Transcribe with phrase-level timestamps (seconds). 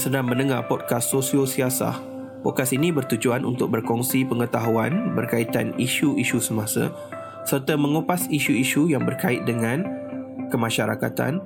[0.00, 2.00] Anda sedang mendengar podcast Sosio Siasah.
[2.40, 6.88] Podcast ini bertujuan untuk berkongsi pengetahuan berkaitan isu-isu semasa
[7.44, 9.84] serta mengupas isu-isu yang berkait dengan
[10.48, 11.44] kemasyarakatan,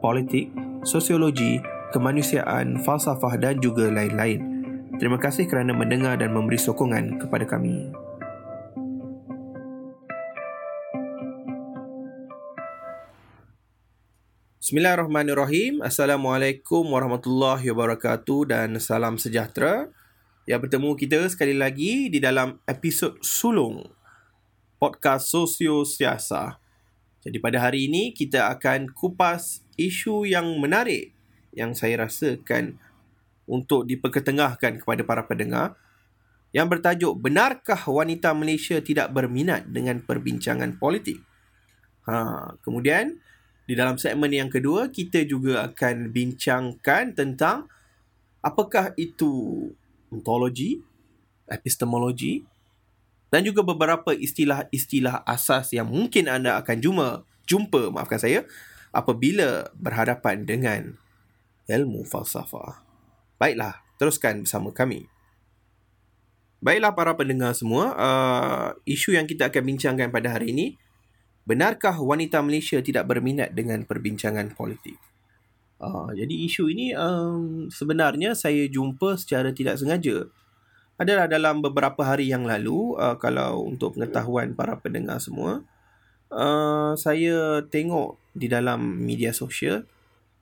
[0.00, 0.48] politik,
[0.80, 1.60] sosiologi,
[1.92, 4.48] kemanusiaan, falsafah dan juga lain-lain.
[4.96, 7.92] Terima kasih kerana mendengar dan memberi sokongan kepada kami.
[14.70, 15.82] Bismillahirrahmanirrahim.
[15.82, 19.90] Assalamualaikum warahmatullahi wabarakatuh dan salam sejahtera.
[20.46, 23.90] Ya bertemu kita sekali lagi di dalam episod sulung
[24.78, 26.62] podcast Sosio Siasa.
[27.18, 31.18] Jadi pada hari ini kita akan kupas isu yang menarik
[31.50, 32.78] yang saya rasakan
[33.50, 35.74] untuk diperketengahkan kepada para pendengar
[36.54, 41.18] yang bertajuk Benarkah wanita Malaysia tidak berminat dengan perbincangan politik?
[42.06, 43.18] Ha, kemudian
[43.70, 47.70] di dalam segmen yang kedua, kita juga akan bincangkan tentang
[48.42, 49.62] apakah itu
[50.10, 50.82] ontologi,
[51.46, 52.42] epistemologi
[53.30, 57.08] dan juga beberapa istilah-istilah asas yang mungkin anda akan jumpa,
[57.46, 58.40] jumpa maafkan saya,
[58.90, 60.98] apabila berhadapan dengan
[61.70, 62.82] ilmu falsafah.
[63.38, 65.06] Baiklah, teruskan bersama kami.
[66.58, 70.66] Baiklah para pendengar semua, uh, isu yang kita akan bincangkan pada hari ini
[71.50, 74.94] benarkah wanita Malaysia tidak berminat dengan perbincangan politik?
[75.82, 80.30] Uh, jadi isu ini um, sebenarnya saya jumpa secara tidak sengaja.
[81.00, 85.66] Adalah dalam beberapa hari yang lalu, uh, kalau untuk pengetahuan para pendengar semua,
[86.30, 89.82] uh, saya tengok di dalam media sosial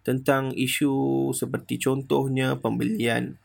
[0.04, 3.40] tentang isu seperti contohnya pembelian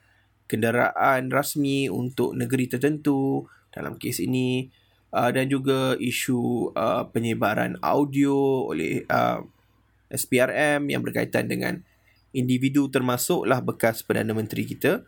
[0.52, 4.68] kenderaan rasmi untuk negeri tertentu dalam kes ini
[5.14, 9.46] uh, dan juga isu uh, penyebaran audio oleh uh,
[10.10, 11.80] SPRM yang berkaitan dengan
[12.34, 15.06] individu termasuklah bekas Perdana Menteri kita.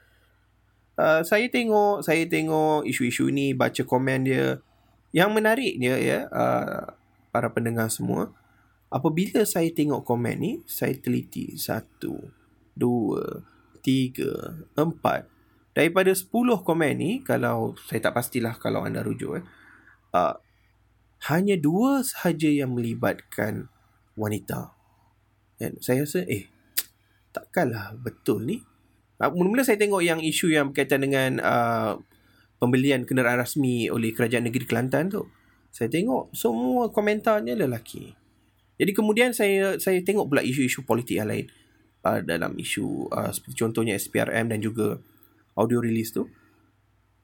[0.96, 4.64] Uh, saya tengok saya tengok isu-isu ni baca komen dia
[5.12, 6.96] yang menariknya ya uh,
[7.36, 8.32] para pendengar semua
[8.88, 12.16] apabila saya tengok komen ni saya teliti satu
[12.72, 13.44] dua
[13.84, 15.28] tiga empat
[15.76, 19.46] daripada sepuluh komen ni kalau saya tak pastilah kalau anda rujuk eh
[20.16, 20.34] uh,
[21.28, 23.68] hanya dua sahaja yang melibatkan
[24.16, 24.72] wanita.
[25.60, 26.48] Dan saya rasa, eh,
[27.36, 28.64] takkanlah betul ni.
[29.20, 32.00] Uh, mula-mula saya tengok yang isu yang berkaitan dengan uh,
[32.60, 35.28] pembelian kenderaan rasmi oleh Kerajaan Negeri Kelantan tu.
[35.76, 38.16] Saya tengok semua komentarnya lelaki.
[38.76, 41.48] Jadi kemudian saya saya tengok pula isu-isu politik yang lain
[42.04, 45.00] uh, dalam isu uh, seperti contohnya SPRM dan juga
[45.56, 46.28] audio release tu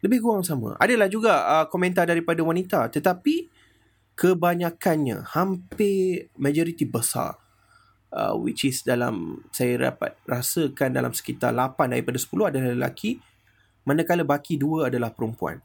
[0.01, 0.77] lebih kurang sama.
[0.81, 3.49] Adalah juga uh, komentar daripada wanita tetapi
[4.17, 7.41] kebanyakannya hampir majoriti besar
[8.13, 13.17] uh, which is dalam saya dapat rasakan dalam sekitar 8 daripada 10 adalah lelaki
[13.87, 15.57] manakala baki dua adalah perempuan.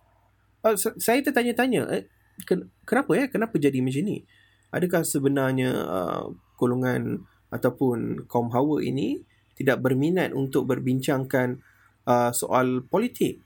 [0.65, 2.05] Uh, saya tertanya-tanya eh,
[2.49, 4.25] ken- kenapa ya kenapa jadi macam ni?
[4.73, 6.25] Adakah sebenarnya uh,
[6.59, 7.23] golongan
[7.53, 9.23] ataupun kaum hawa ini
[9.57, 11.63] tidak berminat untuk berbincangkan
[12.09, 13.46] uh, soal politik?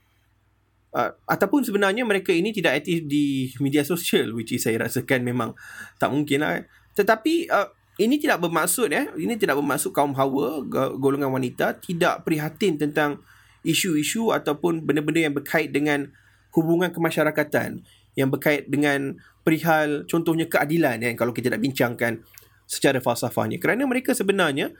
[0.95, 5.55] Uh, ataupun sebenarnya mereka ini tidak aktif di media sosial which is saya rasakan memang
[5.97, 6.63] tak mungkin lah
[6.95, 7.69] tetapi uh,
[7.99, 10.63] ini tidak bermaksud eh, ini tidak bermaksud kaum hawa
[10.97, 13.21] golongan wanita tidak prihatin tentang
[13.61, 16.09] isu-isu ataupun benda-benda yang berkait dengan
[16.55, 17.85] hubungan kemasyarakatan
[18.17, 19.15] yang berkait dengan
[19.45, 22.25] perihal contohnya keadilan ya kalau kita nak bincangkan
[22.71, 23.59] secara falsafahnya.
[23.59, 24.71] Kerana mereka sebenarnya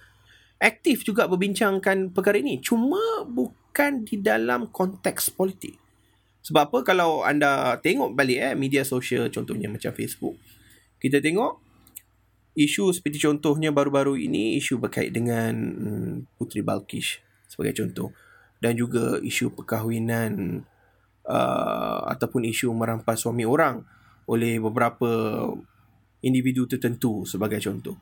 [0.61, 5.80] aktif juga berbincangkan perkara ini cuma bukan di dalam konteks politik
[6.41, 10.37] sebab apa kalau anda tengok balik eh media sosial contohnya macam Facebook.
[10.97, 11.61] Kita tengok
[12.57, 18.11] isu seperti contohnya baru-baru ini isu berkait dengan hmm, Putri Balkish sebagai contoh
[18.61, 20.61] dan juga isu perkahwinan
[21.25, 23.81] uh, ataupun isu merampas suami orang
[24.29, 25.09] oleh beberapa
[26.21, 27.97] individu tertentu sebagai contoh.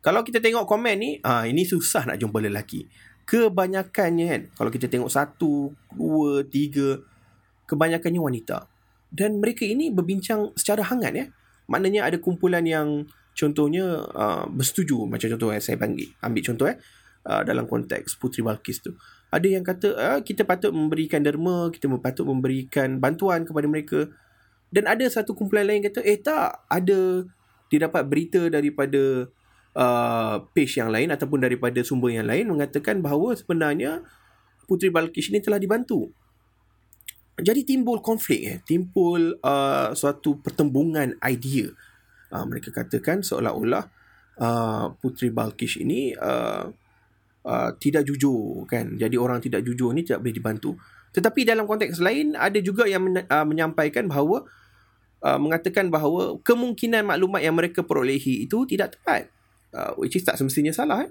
[0.00, 2.86] Kalau kita tengok komen ni, ah ini susah nak jumpa lelaki.
[3.26, 7.02] Kebanyakannya kan, kalau kita tengok satu, dua, tiga,
[7.66, 8.66] kebanyakannya wanita.
[9.10, 11.26] Dan mereka ini berbincang secara hangat ya.
[11.66, 16.08] Maknanya ada kumpulan yang contohnya uh, bersetuju macam contoh yang saya panggil.
[16.22, 16.78] Ambil contoh eh
[17.26, 18.94] uh, dalam konteks Putri Balkis tu.
[19.30, 24.06] Ada yang kata uh, kita patut memberikan derma, kita patut memberikan bantuan kepada mereka.
[24.70, 27.22] Dan ada satu kumpulan lain kata eh tak ada
[27.70, 29.26] didapat berita daripada
[29.74, 34.02] uh, page yang lain ataupun daripada sumber yang lain mengatakan bahawa sebenarnya
[34.66, 36.10] Putri Balkis ini telah dibantu
[37.36, 38.58] jadi timbul konflik eh.
[38.64, 41.68] Timbul uh, suatu pertembungan idea.
[42.32, 43.84] Uh, mereka katakan seolah-olah
[44.40, 46.64] uh, putri Balkish ini uh,
[47.44, 48.96] uh, tidak jujur kan?
[48.96, 50.70] Jadi orang tidak jujur ni tidak boleh dibantu.
[51.12, 54.48] Tetapi dalam konteks lain ada juga yang men- uh, menyampaikan bahawa
[55.20, 59.28] uh, mengatakan bahawa kemungkinan maklumat yang mereka perolehi itu tidak tepat.
[59.76, 61.10] Uh, which is tak semestinya salah eh?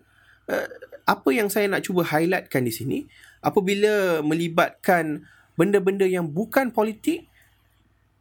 [0.49, 0.67] uh,
[1.05, 2.97] apa yang saya nak cuba highlightkan di sini
[3.45, 5.21] apabila melibatkan
[5.55, 7.27] benda-benda yang bukan politik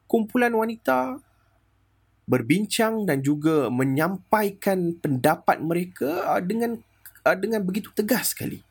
[0.06, 1.18] kumpulan wanita
[2.24, 6.80] berbincang dan juga menyampaikan pendapat mereka uh, dengan
[7.26, 8.64] uh, dengan begitu tegas sekali.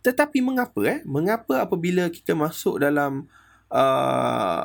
[0.00, 0.98] Tetapi mengapa eh?
[1.04, 3.28] Mengapa apabila kita masuk dalam
[3.68, 4.64] uh,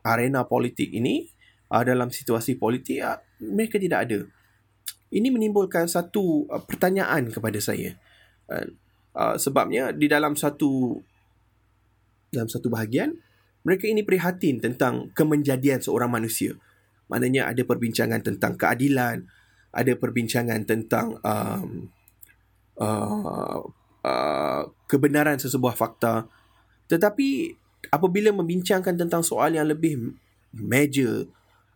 [0.00, 1.28] arena politik ini,
[1.68, 4.20] uh, dalam situasi politik, uh, mereka tidak ada.
[5.12, 7.92] Ini menimbulkan satu uh, pertanyaan kepada saya.
[8.48, 8.72] Uh,
[9.12, 10.96] uh, sebabnya di dalam satu
[12.32, 13.20] dalam satu bahagian,
[13.62, 16.56] mereka ini prihatin tentang kemenjadian seorang manusia.
[17.12, 19.28] Maknanya ada perbincangan tentang keadilan,
[19.70, 21.92] ada perbincangan tentang um,
[22.80, 23.60] uh,
[24.02, 26.26] uh, kebenaran sesebuah fakta.
[26.88, 27.52] Tetapi
[27.92, 30.16] apabila membincangkan tentang soal yang lebih
[30.56, 31.28] major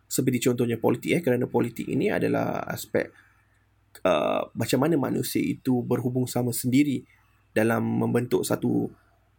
[0.07, 3.11] seperti contohnya politik eh kerana politik ini adalah aspek
[4.07, 7.03] uh, macam mana manusia itu berhubung sama sendiri
[7.51, 8.87] dalam membentuk satu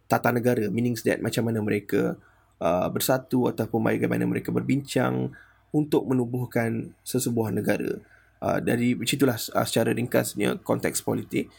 [0.09, 2.17] tata negara meaning that macam mana mereka
[2.59, 5.29] uh, bersatu ataupun bagaimana mereka berbincang
[5.69, 8.01] untuk menubuhkan sesebuah negara.
[8.39, 11.51] Uh, dari situlah uh, secara ringkasnya konteks politik.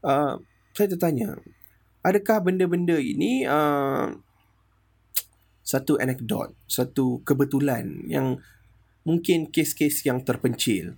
[0.00, 0.38] Uh,
[0.72, 1.34] saya tertanya,
[2.06, 4.14] adakah benda-benda ini uh,
[5.66, 8.38] satu anekdot, satu kebetulan yang
[9.02, 10.94] mungkin kes-kes yang terpencil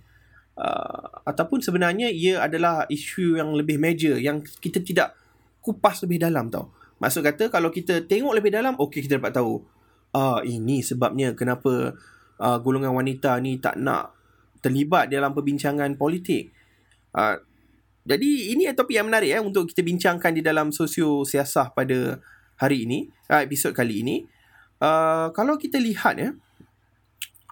[0.57, 5.17] uh, ataupun sebenarnya ia adalah isu yang lebih major yang kita tidak
[5.65, 6.69] kupas lebih dalam tau.
[7.01, 9.61] Maksud kata kalau kita tengok lebih dalam, okey kita dapat tahu.
[10.13, 11.97] Ah ini sebabnya kenapa
[12.37, 14.13] uh, golongan wanita ni tak nak
[14.63, 16.53] terlibat dalam perbincangan politik.
[17.13, 17.37] Uh,
[18.03, 22.19] jadi ini topik yang menarik eh, untuk kita bincangkan di dalam sosio siasah pada
[22.59, 24.15] hari ini, uh, episod kali ini.
[24.83, 26.35] Uh, kalau kita lihat ya,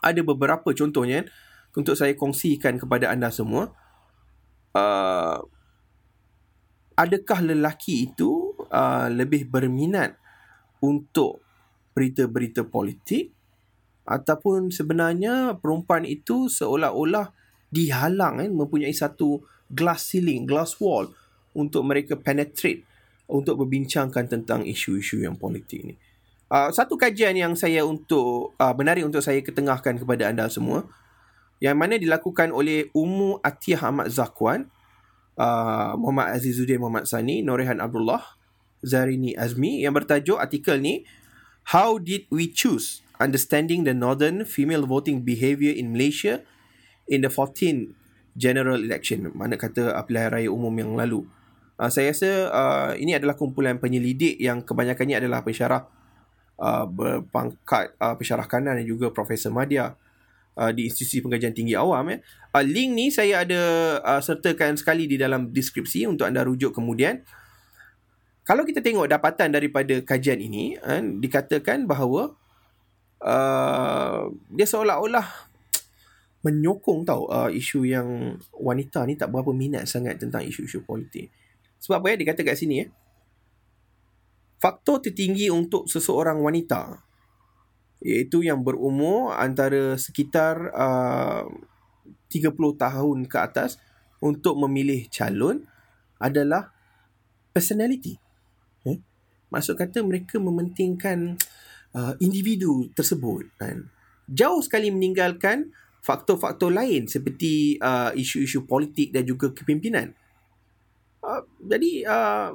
[0.01, 1.23] ada beberapa contohnya
[1.71, 3.71] untuk saya kongsikan kepada anda semua.
[4.71, 5.39] Uh,
[6.95, 8.40] adakah lelaki itu
[8.71, 10.18] uh, lebih berminat
[10.81, 11.44] untuk
[11.94, 13.29] berita-berita politik
[14.07, 17.29] ataupun sebenarnya perempuan itu seolah-olah
[17.71, 19.39] dihalang eh, mempunyai satu
[19.71, 21.12] glass ceiling, glass wall
[21.56, 22.83] untuk mereka penetrate
[23.31, 25.95] untuk berbincangkan tentang isu-isu yang politik ini.
[26.51, 30.83] Uh, satu kajian yang saya untuk uh, menarik untuk saya ketengahkan kepada anda semua
[31.63, 34.67] yang mana dilakukan oleh Umu Atiyah Ahmad Zakwan,
[35.39, 38.40] uh, Muhammad Azizuddin Muhammad Sani, Norehan Abdullah,
[38.81, 41.05] Zarini Azmi yang bertajuk artikel ni
[41.69, 46.41] How did we choose understanding the northern female voting behaviour in Malaysia
[47.05, 47.93] in the 14
[48.33, 49.29] general election?
[49.38, 51.29] Mana kata uh, pilihan raya umum yang lalu.
[51.77, 55.85] Uh, saya rasa uh, ini adalah kumpulan penyelidik yang kebanyakannya adalah pensyarah
[56.57, 59.93] uh, berpangkat uh, pensyarah kanan dan juga Profesor Madya
[60.57, 62.19] uh, di Institusi Pengajian Tinggi Awam eh.
[62.53, 63.61] uh, link ni saya ada
[64.01, 67.25] uh, sertakan sekali di dalam deskripsi untuk anda rujuk kemudian
[68.41, 72.33] kalau kita tengok dapatan daripada kajian ini uh, dikatakan bahawa
[73.21, 75.51] uh, dia seolah-olah
[76.41, 81.29] menyokong tau uh, isu yang wanita ni tak berapa minat sangat tentang isu-isu politik.
[81.77, 82.86] Sebab apa ya dia kata kat sini ya.
[84.62, 87.01] Faktor tertinggi untuk seseorang wanita
[88.01, 91.45] iaitu yang berumur antara sekitar uh,
[92.33, 93.77] 30 tahun ke atas
[94.21, 95.65] untuk memilih calon
[96.17, 96.74] adalah
[97.53, 98.17] personality.
[99.51, 101.36] Maksud kata mereka mementingkan
[101.91, 103.91] uh, individu tersebut kan?
[104.31, 110.15] Jauh sekali meninggalkan faktor-faktor lain seperti uh, isu-isu politik dan juga kepimpinan.
[111.22, 112.50] Uh, jadi uh,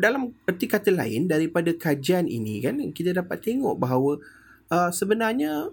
[0.00, 4.16] dalam erti kata lain daripada kajian ini kan kita dapat tengok bahawa
[4.72, 5.68] uh, sebenarnya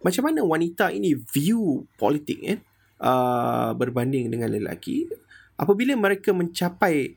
[0.00, 2.58] macam mana wanita ini view politik eh
[3.04, 5.08] uh, berbanding dengan lelaki.
[5.60, 7.14] Apabila mereka mencapai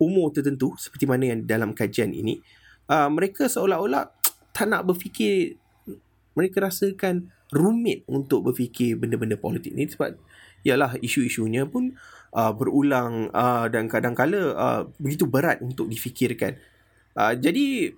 [0.00, 2.40] umur tertentu seperti mana yang dalam kajian ini
[2.88, 4.10] uh, mereka seolah-olah
[4.56, 5.60] tak nak berfikir
[6.34, 10.16] mereka rasakan rumit untuk berfikir benda-benda politik ni sebab
[10.62, 11.96] ialah isu-isunya pun
[12.36, 16.56] uh, berulang uh, dan kadang-kala uh, begitu berat untuk difikirkan.
[17.16, 17.90] Uh, jadi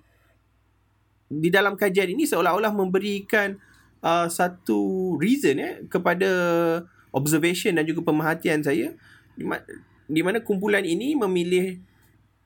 [1.33, 3.57] di dalam kajian ini seolah-olah memberikan
[4.01, 6.29] uh, satu reason eh kepada
[7.13, 8.93] observation dan juga pemerhatian saya
[9.37, 9.63] di, ma-
[10.09, 11.77] di mana kumpulan ini memilih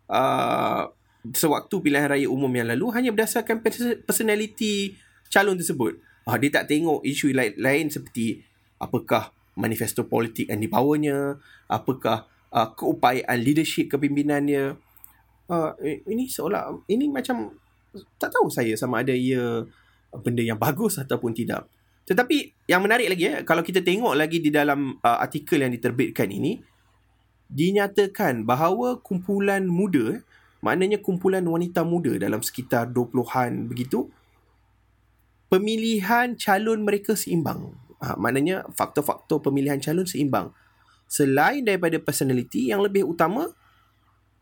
[0.08, 0.88] uh,
[1.32, 3.60] sewaktu pilihan raya umum yang lalu hanya berdasarkan
[4.04, 4.96] personality
[5.28, 6.00] calon tersebut.
[6.28, 8.44] Ah, dia tak tengok isu lain, lain seperti
[8.80, 11.40] apakah manifesto politik yang dibawanya,
[11.72, 14.76] apakah uh, keupayaan leadership kepimpinannya
[15.52, 15.72] uh,
[16.08, 17.52] ini seolah ini macam
[18.20, 19.66] tak tahu saya sama ada ia
[20.24, 21.68] benda yang bagus ataupun tidak
[22.08, 26.30] tetapi yang menarik lagi eh, kalau kita tengok lagi di dalam uh, artikel yang diterbitkan
[26.32, 26.56] ini
[27.48, 30.20] dinyatakan bahawa kumpulan muda
[30.60, 34.12] maknanya kumpulan wanita muda dalam sekitar 20-an begitu
[35.48, 37.76] pemilihan calon mereka seimbang.
[37.98, 40.54] Ha, maknanya faktor-faktor pemilihan calon seimbang.
[41.08, 43.48] Selain daripada personality yang lebih utama,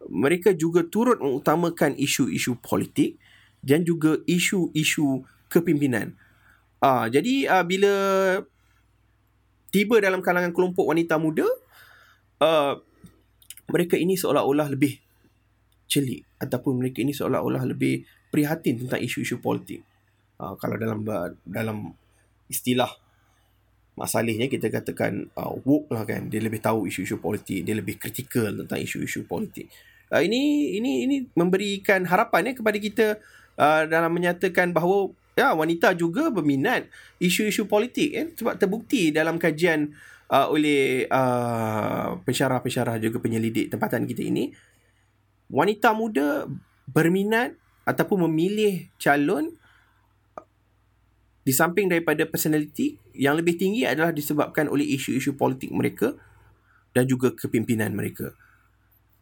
[0.10, 3.22] mereka juga turut mengutamakan isu-isu politik
[3.62, 6.18] dan juga isu-isu kepimpinan.
[6.82, 7.94] Ha, jadi ha, bila
[9.70, 11.46] tiba dalam kalangan kelompok wanita muda,
[12.42, 12.82] ha,
[13.70, 15.02] mereka ini seolah-olah lebih
[15.86, 19.82] celik ataupun mereka ini seolah-olah lebih prihatin tentang isu-isu politik.
[20.36, 21.06] Uh, kalau dalam
[21.48, 21.96] dalam
[22.52, 22.92] istilah
[23.96, 26.28] masalahnya kita katakan uh, woke lah kan.
[26.28, 29.72] Dia lebih tahu isu-isu politik dia lebih kritikal tentang isu-isu politik.
[30.12, 33.08] Uh, ini ini ini memberikan harapan ya kepada kita
[33.58, 36.88] uh, dalam menyatakan bahawa ya wanita juga berminat
[37.20, 39.92] isu-isu politik kan sebab terbukti dalam kajian
[40.30, 44.50] oleh uh, pensyarah-pensyarah juga penyelidik tempatan kita ini
[45.54, 46.50] wanita muda
[46.90, 47.54] berminat
[47.86, 49.54] ataupun memilih calon
[51.46, 56.18] di samping daripada personality yang lebih tinggi adalah disebabkan oleh isu-isu politik mereka
[56.98, 58.34] dan juga kepimpinan mereka.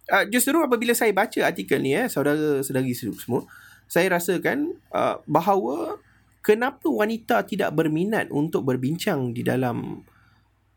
[0.07, 3.43] Uh, justru apabila saya baca artikel ni eh saudara-saudari semua,
[3.91, 5.99] saya rasakan uh, bahawa
[6.39, 10.07] kenapa wanita tidak berminat untuk berbincang di dalam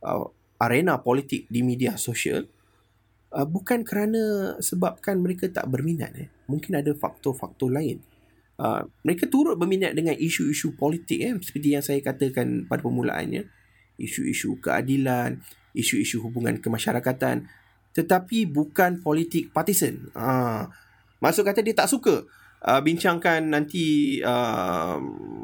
[0.06, 0.30] uh,
[0.62, 2.46] arena politik di media sosial
[3.34, 6.30] uh, bukan kerana sebabkan mereka tak berminat eh.
[6.46, 7.98] Mungkin ada faktor-faktor lain.
[8.56, 13.44] Uh, mereka turut berminat dengan isu-isu politik eh, seperti yang saya katakan pada permulaannya
[14.00, 15.44] isu-isu keadilan
[15.76, 17.44] isu-isu hubungan kemasyarakatan
[17.92, 20.68] tetapi bukan politik partisan uh,
[21.20, 22.24] maksud kata dia tak suka
[22.64, 24.96] uh, bincangkan nanti uh,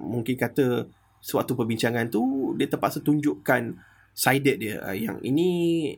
[0.08, 0.88] mungkin kata
[1.20, 5.48] suatu perbincangan tu dia terpaksa tunjukkan sided dia uh, yang ini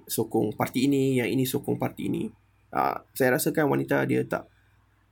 [0.07, 2.31] sokong parti ini yang ini sokong parti ini
[2.71, 4.47] uh, saya rasakan wanita dia tak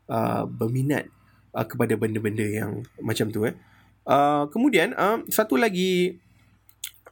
[0.07, 1.11] uh, berminat
[1.55, 3.55] uh, kepada benda-benda yang macam tu eh.
[4.03, 6.19] Uh, kemudian uh, satu lagi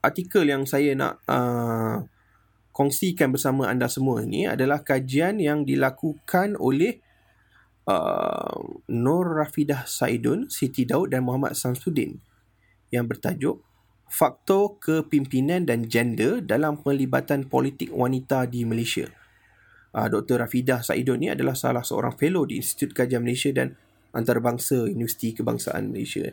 [0.02, 2.02] artikel yang saya nak uh,
[2.74, 6.98] kongsikan bersama anda semua ini adalah kajian yang dilakukan oleh
[7.86, 8.58] uh,
[8.90, 12.18] Nur Rafidah Saidun, Siti Daud dan Muhammad Samsudin
[12.90, 13.62] yang bertajuk
[14.10, 19.06] Faktor Kepimpinan dan Gender dalam Pelibatan Politik Wanita di Malaysia.
[19.94, 20.42] Uh, Dr.
[20.42, 23.78] Rafidah Saidun ni adalah salah seorang fellow di Institut Kajian Malaysia dan
[24.10, 26.26] antarabangsa Universiti Kebangsaan Malaysia.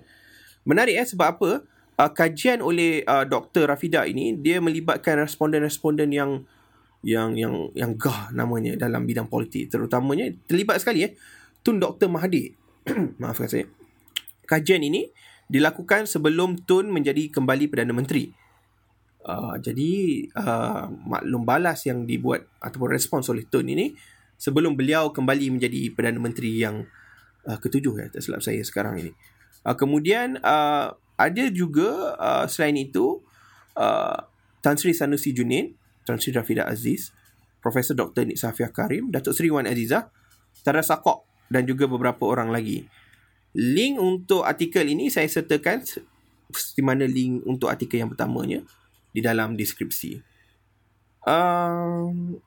[0.65, 1.51] Menarik eh sebab apa?
[1.98, 3.69] Uh, kajian oleh uh, Dr.
[3.69, 6.46] Rafida ini dia melibatkan responden-responden yang
[7.05, 11.13] yang yang yang gah namanya dalam bidang politik terutamanya terlibat sekali eh
[11.62, 12.10] Tun Dr.
[12.10, 12.57] Mahathir.
[13.22, 13.65] Maafkan saya.
[14.50, 15.10] Kajian ini
[15.48, 18.32] dilakukan sebelum Tun menjadi kembali Perdana Menteri.
[19.27, 23.92] Uh, jadi uh, maklum balas yang dibuat ataupun respons oleh Tun ini
[24.39, 26.88] sebelum beliau kembali menjadi Perdana Menteri yang
[27.48, 29.12] uh, ketujuh ya tak silap saya sekarang ini.
[29.68, 33.20] Uh, kemudian uh, ada juga uh, selain itu
[33.75, 34.20] uh,
[34.63, 35.75] Tan Sri Sanusi Junin,
[36.08, 37.12] Tan Sri Rafida Aziz,
[37.60, 38.24] Profesor Dr.
[38.30, 40.08] Nik Safia Karim, Datuk Seri Wan Azizah,
[40.63, 42.88] Tara Sakok dan juga beberapa orang lagi.
[43.58, 45.82] Link untuk artikel ini saya sertakan
[46.78, 48.62] di mana link untuk artikel yang pertamanya
[49.10, 50.22] di dalam deskripsi.
[51.26, 52.38] Um,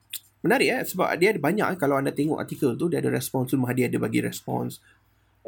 [0.40, 0.83] menarik eh?
[0.87, 3.50] Sebab dia ada banyak eh, kalau anda tengok artikel tu dia ada respons.
[3.50, 4.79] Tu Mahathir ada bagi respons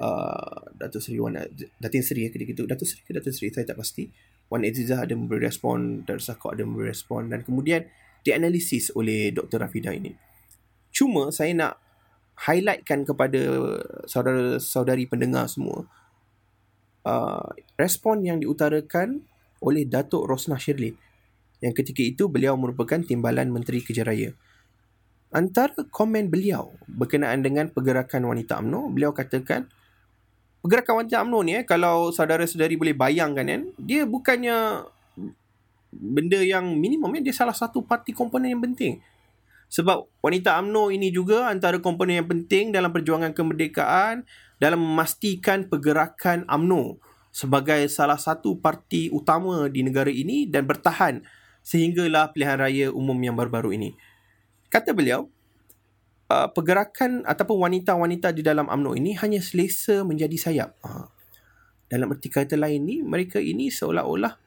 [0.02, 1.38] uh, Datuk Seri Wan
[1.78, 3.54] Datin Seri ketika itu Datuk Seri ke Datuk Seri?
[3.54, 4.10] Saya tak pasti.
[4.52, 7.88] Wan Azizah ada memberi respon Dar Sakok ada memberi respon dan kemudian
[8.20, 9.64] dianalisis oleh Dr.
[9.64, 10.12] Rafida ini.
[10.92, 11.81] Cuma saya nak
[12.42, 13.40] highlightkan kepada
[14.06, 15.86] saudara-saudari pendengar semua
[17.06, 19.22] uh, respon yang diutarakan
[19.62, 20.98] oleh Datuk Rosnah Shirlin
[21.62, 24.34] yang ketika itu beliau merupakan timbalan Menteri Kejaraya
[25.32, 29.66] antara komen beliau berkenaan dengan pergerakan wanita UMNO, beliau katakan
[30.60, 34.86] pergerakan wanita UMNO ni eh, kalau saudara-saudari boleh bayangkan kan, dia bukannya
[35.92, 39.00] benda yang minimum eh, dia salah satu parti komponen yang penting.
[39.72, 44.28] Sebab wanita UMNO ini juga antara komponen yang penting dalam perjuangan kemerdekaan
[44.60, 47.00] dalam memastikan pergerakan UMNO
[47.32, 51.24] sebagai salah satu parti utama di negara ini dan bertahan
[51.64, 53.96] sehinggalah pilihan raya umum yang baru-baru ini.
[54.68, 55.32] Kata beliau,
[56.28, 60.76] uh, pergerakan ataupun wanita-wanita di dalam UMNO ini hanya selesa menjadi sayap.
[60.84, 61.08] Uh,
[61.88, 64.41] dalam erti kata lain ni, mereka ini seolah-olah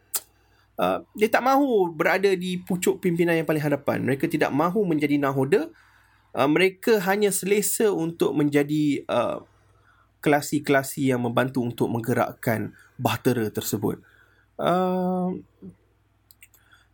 [0.79, 4.03] uh, dia tak mahu berada di pucuk pimpinan yang paling hadapan.
[4.03, 5.71] Mereka tidak mahu menjadi nahoda.
[6.35, 9.43] Uh, mereka hanya selesa untuk menjadi uh,
[10.19, 14.01] kelasi-kelasi yang membantu untuk menggerakkan bahtera tersebut.
[14.55, 15.37] Uh,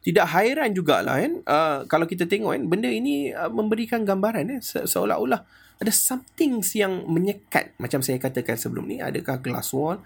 [0.01, 4.61] tidak hairan jugalah kan uh, kalau kita tengok kan benda ini uh, memberikan gambaran eh,
[4.61, 5.45] se- seolah-olah
[5.77, 10.01] ada something yang menyekat macam saya katakan sebelum ni adakah glass wall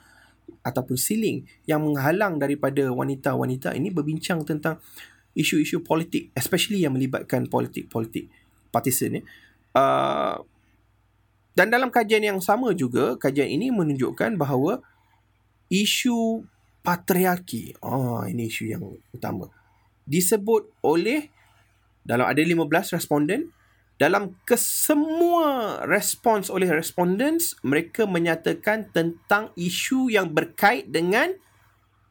[0.65, 4.81] ataupun ceiling yang menghalang daripada wanita-wanita ini berbincang tentang
[5.35, 8.31] isu-isu politik especially yang melibatkan politik-politik
[8.73, 9.21] partisan ya.
[9.75, 10.39] Uh,
[11.55, 14.83] dan dalam kajian yang sama juga kajian ini menunjukkan bahawa
[15.71, 16.43] isu
[16.83, 19.49] patriarki oh ini isu yang utama
[20.05, 21.33] disebut oleh
[22.05, 23.49] dalam ada 15 responden
[23.95, 31.31] dalam kesemua respons oleh respondents mereka menyatakan tentang isu yang berkait dengan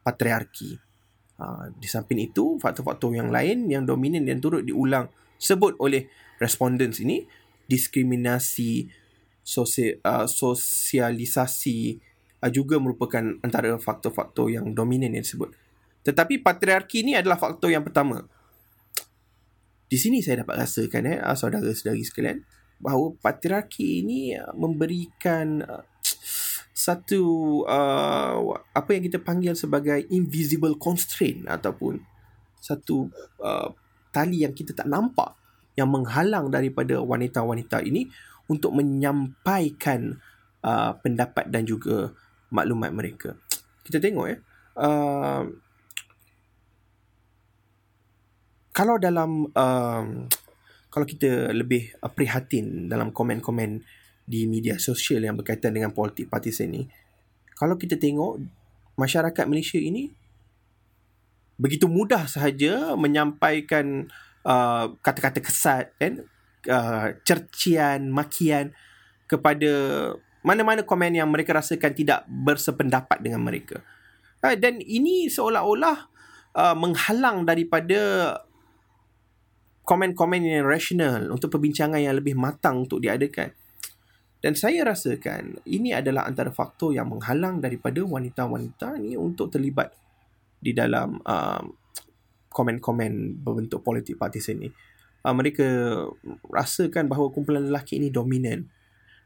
[0.01, 0.81] patriarki.
[1.35, 6.07] Ha, di samping itu faktor-faktor yang lain yang dominan dan turut diulang sebut oleh
[6.39, 7.27] respondents ini
[7.67, 8.87] diskriminasi
[9.45, 12.01] sosial, uh, sosialisasi
[12.41, 15.53] uh, juga merupakan antara faktor-faktor yang dominan yang disebut.
[16.05, 18.25] Tetapi patriarki ni adalah faktor yang pertama.
[19.95, 22.43] Di sini saya dapat rasakan eh ah, saudara-saudari sekalian
[22.83, 25.87] bahawa patriarki ini ah, memberikan uh,
[26.75, 27.23] satu
[27.63, 32.03] uh, apa yang kita panggil sebagai invisible constraint ataupun
[32.59, 33.07] satu
[33.39, 33.71] uh,
[34.11, 35.31] tali yang kita tak nampak
[35.79, 38.11] yang menghalang daripada wanita-wanita ini
[38.51, 40.19] untuk menyampaikan
[40.59, 42.11] uh, pendapat dan juga
[42.51, 43.39] maklumat mereka.
[43.87, 44.37] Kita tengok ya.
[44.75, 45.55] Uh,
[48.75, 50.07] kalau dalam um,
[50.93, 53.83] kalau kita lebih prihatin dalam komen-komen
[54.27, 56.83] di media sosial yang berkaitan dengan politik partisan ni
[57.55, 58.43] kalau kita tengok
[58.99, 60.11] masyarakat Malaysia ini
[61.55, 64.11] begitu mudah sahaja menyampaikan
[64.43, 66.27] uh, kata-kata kesat kan?
[66.65, 68.73] Uh, cercian makian
[69.29, 69.69] kepada
[70.41, 73.85] mana-mana komen yang mereka rasakan tidak bersependapat dengan mereka.
[74.41, 76.09] Uh, dan ini seolah-olah
[76.57, 78.33] uh, menghalang daripada
[79.85, 83.53] komen-komen yang rasional untuk perbincangan yang lebih matang untuk diadakan.
[84.41, 89.93] Dan saya rasakan ini adalah antara faktor yang menghalang daripada wanita-wanita ni untuk terlibat
[90.61, 91.61] di dalam uh,
[92.49, 94.69] komen-komen berbentuk politik partisan ni.
[95.25, 95.65] Uh, mereka
[96.49, 98.69] rasakan bahawa kumpulan lelaki ini dominan.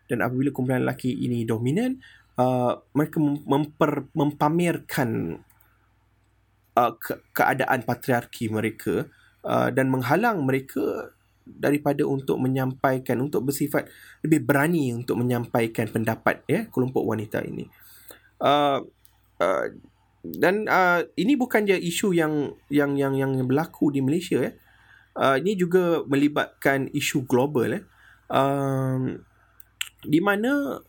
[0.08, 2.00] Dan apabila kumpulan lelaki ini dominan,
[2.39, 5.39] uh, mereka memper, mempamerkan
[6.80, 9.08] uh, ke- keadaan patriarki mereka
[9.39, 11.15] Uh, dan menghalang mereka
[11.47, 13.89] daripada untuk menyampaikan untuk bersifat
[14.21, 17.65] lebih berani untuk menyampaikan pendapat ya kelompok wanita ini.
[18.38, 18.84] Uh,
[19.41, 19.65] uh,
[20.19, 24.52] dan uh, ini bukan je isu yang yang yang yang berlaku di Malaysia ya.
[25.15, 27.82] Uh, ini juga melibatkan isu global ya.
[28.30, 29.17] Uh,
[30.04, 30.84] di mana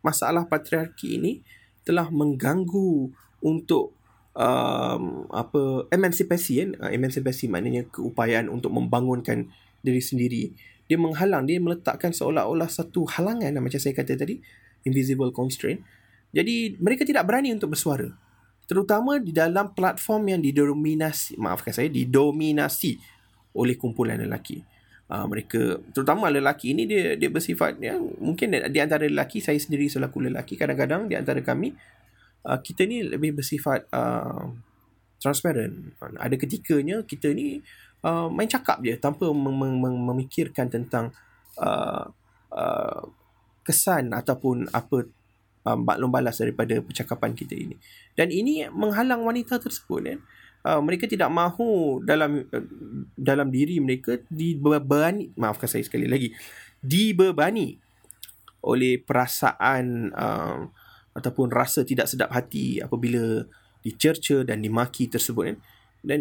[0.00, 1.42] masalah patriarki ini
[1.82, 3.10] telah mengganggu
[3.42, 3.97] untuk
[4.38, 6.70] um, apa emansipasi kan?
[6.78, 9.50] Uh, emansipasi maknanya keupayaan untuk membangunkan
[9.82, 10.42] diri sendiri.
[10.88, 14.40] Dia menghalang dia meletakkan seolah-olah satu halangan macam saya kata tadi
[14.86, 15.82] invisible constraint.
[16.32, 18.08] Jadi mereka tidak berani untuk bersuara.
[18.68, 23.00] Terutama di dalam platform yang didominasi maafkan saya didominasi
[23.56, 24.62] oleh kumpulan lelaki.
[25.08, 29.88] Uh, mereka terutama lelaki ini dia dia bersifat ya mungkin di antara lelaki saya sendiri
[29.88, 31.72] selaku lelaki kadang-kadang di antara kami
[32.48, 34.48] uh, kita ni lebih bersifat uh,
[35.20, 35.92] transparent.
[36.00, 37.60] Ada ketikanya kita ni
[38.02, 41.12] uh, main cakap je tanpa mem- mem- memikirkan tentang
[41.60, 42.08] uh,
[42.50, 43.02] uh,
[43.60, 45.04] kesan ataupun apa
[45.68, 47.76] uh, maklum balas daripada percakapan kita ini.
[48.16, 50.20] Dan ini menghalang wanita tersebut kan.
[50.66, 52.66] Uh, mereka tidak mahu dalam uh,
[53.14, 56.34] dalam diri mereka dibebani maafkan saya sekali lagi
[56.82, 57.78] dibebani
[58.66, 60.66] oleh perasaan uh,
[61.18, 63.42] ataupun rasa tidak sedap hati apabila
[63.82, 65.56] dicerca dan dimaki tersebut kan.
[66.00, 66.20] Dan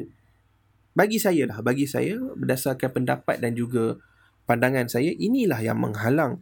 [0.98, 4.02] bagi saya lah, bagi saya berdasarkan pendapat dan juga
[4.50, 6.42] pandangan saya, inilah yang menghalang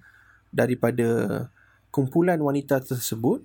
[0.56, 1.52] daripada
[1.92, 3.44] kumpulan wanita tersebut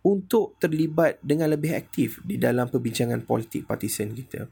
[0.00, 4.48] untuk terlibat dengan lebih aktif di dalam perbincangan politik partisan kita.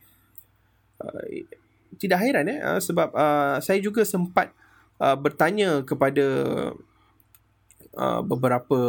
[0.98, 1.46] Uh,
[1.96, 4.52] tidak hairan eh uh, sebab uh, saya juga sempat
[5.00, 6.26] uh, bertanya kepada
[7.96, 8.80] uh, beberapa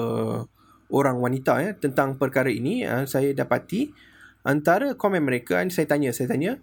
[0.89, 3.93] orang wanita ya tentang perkara ini uh, saya dapati
[4.45, 6.57] antara komen mereka saya tanya saya tanya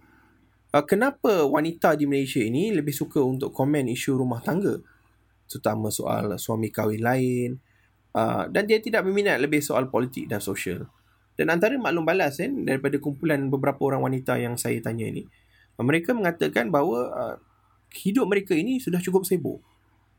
[0.75, 4.79] uh, kenapa wanita di Malaysia ini lebih suka untuk komen isu rumah tangga
[5.47, 7.51] terutama soal suami kahwin lain
[8.19, 10.91] uh, dan dia tidak berminat lebih soal politik dan sosial
[11.37, 15.29] Dan antara maklum balas kan daripada kumpulan beberapa orang wanita yang saya tanya ini,
[15.77, 17.37] mereka mengatakan bahawa uh,
[17.93, 19.61] hidup mereka ini sudah cukup sibuk.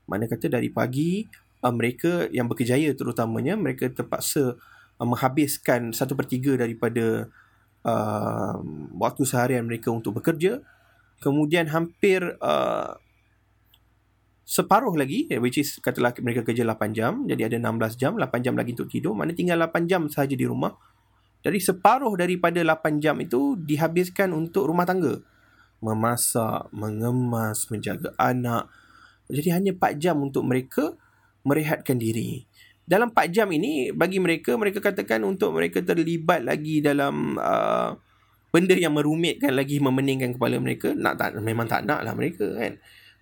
[0.06, 1.26] Mana kata dari pagi
[1.62, 4.58] uh, mereka yang berkejaya terutamanya mereka terpaksa
[4.98, 7.30] uh, menghabiskan satu per tiga daripada
[7.86, 8.56] uh,
[8.98, 10.62] waktu seharian mereka untuk bekerja.
[11.18, 12.94] Kemudian hampir uh,
[14.48, 18.46] separuh lagi eh, which is katalah mereka kerja 8 jam jadi ada 16 jam 8
[18.46, 19.18] jam lagi untuk tidur.
[19.18, 20.78] Mana tinggal 8 jam sahaja di rumah.
[21.42, 25.22] Jadi separuh daripada 8 jam itu dihabiskan untuk rumah tangga.
[25.82, 28.70] Memasak mengemas menjaga anak.
[29.30, 30.96] Jadi hanya 4 jam untuk mereka
[31.48, 32.44] merehatkan diri
[32.84, 37.96] dalam 4 jam ini bagi mereka mereka katakan untuk mereka terlibat lagi dalam uh,
[38.52, 42.76] benda yang merumitkan lagi memeningkan kepala mereka nak tak memang tak nak lah mereka kan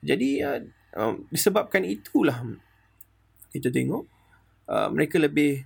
[0.06, 0.60] jadi uh,
[0.98, 2.42] um, disebabkan itulah
[3.54, 4.06] kita tengok
[4.70, 5.66] uh, mereka lebih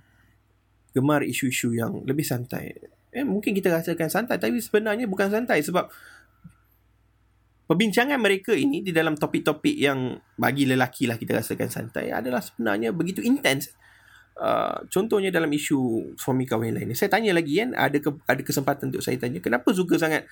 [0.90, 2.74] gemar isu-isu yang lebih santai.
[3.10, 5.90] Eh, mungkin kita rasakan santai tapi sebenarnya bukan santai sebab
[7.70, 12.90] perbincangan mereka ini di dalam topik-topik yang bagi lelaki lah kita rasakan santai adalah sebenarnya
[12.90, 13.70] begitu intens.
[14.34, 16.90] Uh, contohnya dalam isu suami kahwin lain.
[16.98, 20.26] Saya tanya lagi kan ada ke, ada kesempatan untuk saya tanya kenapa suka sangat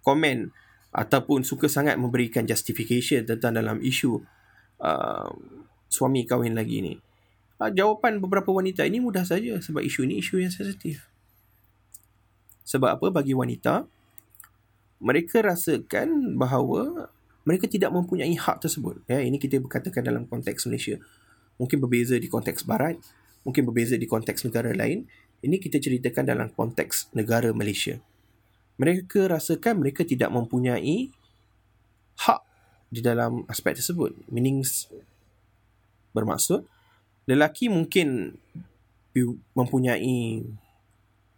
[0.00, 0.48] komen
[0.88, 4.16] ataupun suka sangat memberikan justification tentang dalam isu
[4.80, 5.28] uh,
[5.92, 6.96] suami kahwin lagi ni.
[7.60, 11.12] Uh, jawapan beberapa wanita ini mudah saja sebab isu ini isu yang sensitif.
[12.64, 13.84] Sebab apa bagi wanita
[15.00, 17.08] mereka rasakan bahawa
[17.48, 19.00] mereka tidak mempunyai hak tersebut.
[19.08, 21.00] Ya, ini kita berkatakan dalam konteks Malaysia.
[21.56, 23.00] Mungkin berbeza di konteks barat,
[23.42, 25.08] mungkin berbeza di konteks negara lain.
[25.40, 27.96] Ini kita ceritakan dalam konteks negara Malaysia
[28.80, 31.12] mereka rasakan mereka tidak mempunyai
[32.16, 32.40] hak
[32.88, 34.16] di dalam aspek tersebut.
[34.32, 34.64] Meaning
[36.16, 36.64] bermaksud
[37.28, 38.40] lelaki mungkin
[39.52, 40.40] mempunyai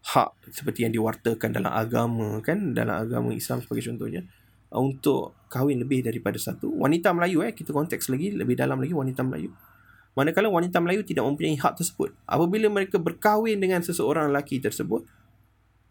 [0.03, 4.27] hak seperti yang diwartakan dalam agama kan dalam agama Islam sebagai contohnya
[4.73, 9.23] untuk kahwin lebih daripada satu wanita Melayu eh kita konteks lagi lebih dalam lagi wanita
[9.23, 9.55] Melayu
[10.19, 15.07] manakala wanita Melayu tidak mempunyai hak tersebut apabila mereka berkahwin dengan seseorang lelaki tersebut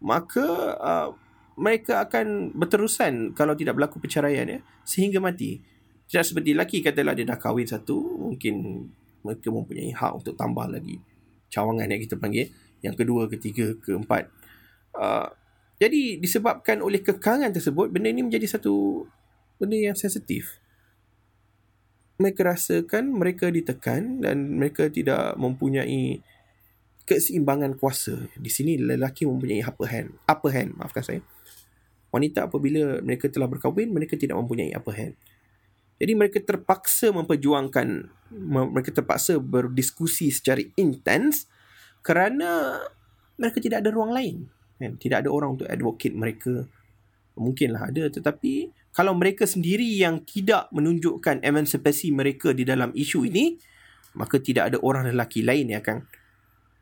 [0.02, 0.46] maka
[0.82, 1.08] uh,
[1.56, 5.62] mereka akan berterusan kalau tidak berlaku perceraian ya sehingga mati.
[6.10, 8.84] Tidak seperti lelaki katalah dia dah kahwin satu, mungkin
[9.24, 11.00] mereka mempunyai hak untuk tambah lagi
[11.48, 14.28] cawangan yang kita panggil, yang kedua, ketiga, keempat.
[14.92, 15.30] Uh,
[15.80, 19.06] jadi disebabkan oleh kekangan tersebut, benda ini menjadi satu
[19.56, 20.58] benda yang sensitif.
[22.20, 26.22] Mereka rasakan mereka ditekan dan mereka tidak mempunyai
[27.02, 28.30] keseimbangan kuasa.
[28.38, 30.10] Di sini lelaki mempunyai upper hand.
[30.28, 31.20] Upper hand, maafkan saya
[32.12, 35.14] wanita apabila mereka telah berkahwin mereka tidak mempunyai upper hand
[35.96, 38.12] jadi mereka terpaksa memperjuangkan
[38.68, 41.48] mereka terpaksa berdiskusi secara intens
[42.02, 42.82] kerana
[43.38, 44.46] mereka tidak ada ruang lain
[44.82, 44.98] kan?
[44.98, 46.66] Tidak ada orang untuk advocate mereka.
[47.32, 53.56] Mungkinlah ada tetapi kalau mereka sendiri yang tidak menunjukkan emansipasi mereka di dalam isu ini
[54.12, 56.04] maka tidak ada orang lelaki lain yang akan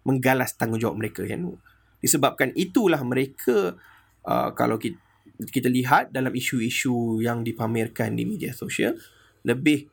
[0.02, 1.54] menggalas tanggungjawab mereka kan?
[2.02, 3.78] Disebabkan itulah mereka
[4.26, 4.98] uh, kalau kita
[5.48, 8.92] kita lihat dalam isu-isu yang dipamerkan di media sosial
[9.40, 9.88] lebih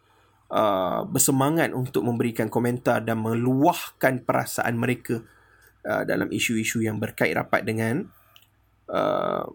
[0.51, 5.23] uh, bersemangat untuk memberikan komentar dan meluahkan perasaan mereka
[5.88, 8.07] uh, dalam isu-isu yang berkait rapat dengan
[8.91, 9.45] uh,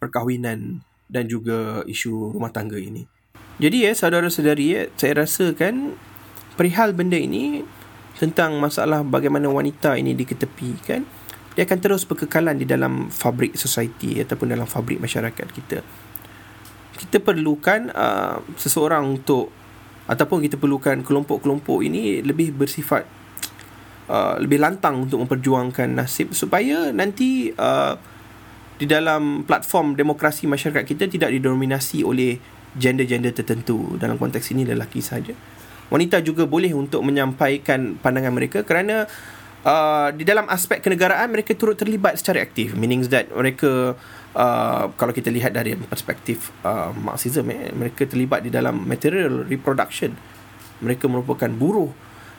[0.00, 3.06] perkahwinan dan juga isu rumah tangga ini.
[3.56, 5.96] Jadi ya saudara-saudari ya, saya rasa kan
[6.60, 7.64] perihal benda ini
[8.16, 11.04] tentang masalah bagaimana wanita ini diketepikan
[11.56, 15.80] dia akan terus berkekalan di dalam fabrik society ataupun dalam fabrik masyarakat kita.
[16.96, 19.52] Kita perlukan uh, seseorang untuk
[20.06, 23.04] ataupun kita perlukan kelompok-kelompok ini lebih bersifat
[24.06, 27.98] uh, lebih lantang untuk memperjuangkan nasib supaya nanti uh,
[28.76, 32.36] di dalam platform demokrasi masyarakat kita tidak didominasi oleh
[32.76, 35.32] gender-gender tertentu dalam konteks ini lelaki saja.
[35.88, 39.08] Wanita juga boleh untuk menyampaikan pandangan mereka kerana
[39.64, 45.16] uh, di dalam aspek kenegaraan mereka turut terlibat secara aktif meaning that mereka uh, kalau
[45.16, 50.12] kita lihat dari perspektif uh, marxism eh, mereka terlibat di dalam material reproduction.
[50.84, 51.88] Mereka merupakan buruh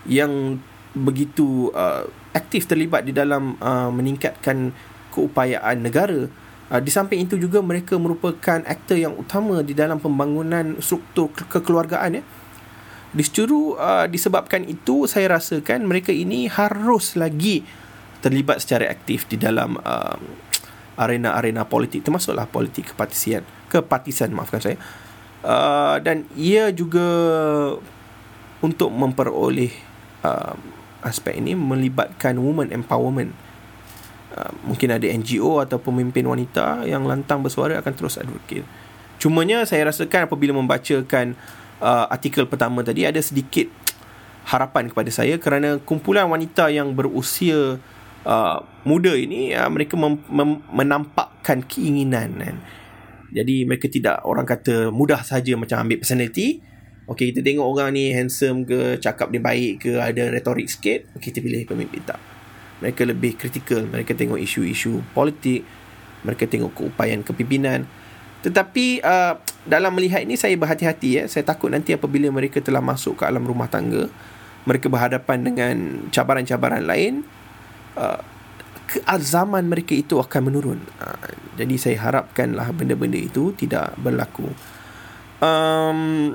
[0.06, 0.62] yang
[0.94, 2.06] begitu uh,
[2.38, 4.78] aktif terlibat di dalam uh, meningkatkan
[5.10, 6.30] keupayaan negara.
[6.70, 12.22] Uh, di samping itu juga mereka merupakan aktor yang utama di dalam pembangunan struktur kekeluargaan
[12.22, 12.24] ya.
[13.10, 17.66] Dicuru uh, disebabkan itu saya rasakan mereka ini harus lagi
[18.22, 20.18] terlibat secara aktif di dalam uh,
[20.98, 24.78] arena-arena politik termasuklah politik kepartisian kepartisan maafkan saya
[25.46, 27.06] uh, dan ia juga
[28.60, 29.70] untuk memperoleh
[30.26, 30.58] uh,
[31.06, 33.32] aspek ini melibatkan woman empowerment
[34.34, 38.66] uh, mungkin ada NGO atau pemimpin wanita yang lantang bersuara akan terus advocate.
[39.18, 41.34] Cumanya saya rasakan apabila membacakan
[41.82, 43.70] uh, artikel pertama tadi ada sedikit
[44.48, 47.82] harapan kepada saya kerana kumpulan wanita yang berusia
[48.26, 52.58] uh, muda ini uh, mereka mem- mem- menampakkan keinginan kan.
[53.28, 56.64] Jadi mereka tidak orang kata mudah saja macam ambil personality.
[57.08, 61.32] Okey kita tengok orang ni handsome ke, cakap dia baik ke, ada retorik sikit, okay,
[61.32, 62.20] kita pilih pemimpin tak.
[62.84, 65.64] Mereka lebih kritikal, mereka tengok isu-isu politik,
[66.28, 67.88] mereka tengok keupayaan kepimpinan.
[68.44, 71.24] Tetapi uh, dalam melihat ini saya berhati-hati ya.
[71.32, 74.12] Saya takut nanti apabila mereka telah masuk ke alam rumah tangga,
[74.68, 75.76] mereka berhadapan dengan
[76.12, 77.24] cabaran-cabaran lain,
[77.98, 78.22] uh,
[78.88, 80.80] keazaman mereka itu akan menurun.
[81.02, 84.48] Uh, jadi saya harapkanlah benda-benda itu tidak berlaku.
[85.42, 86.34] Um,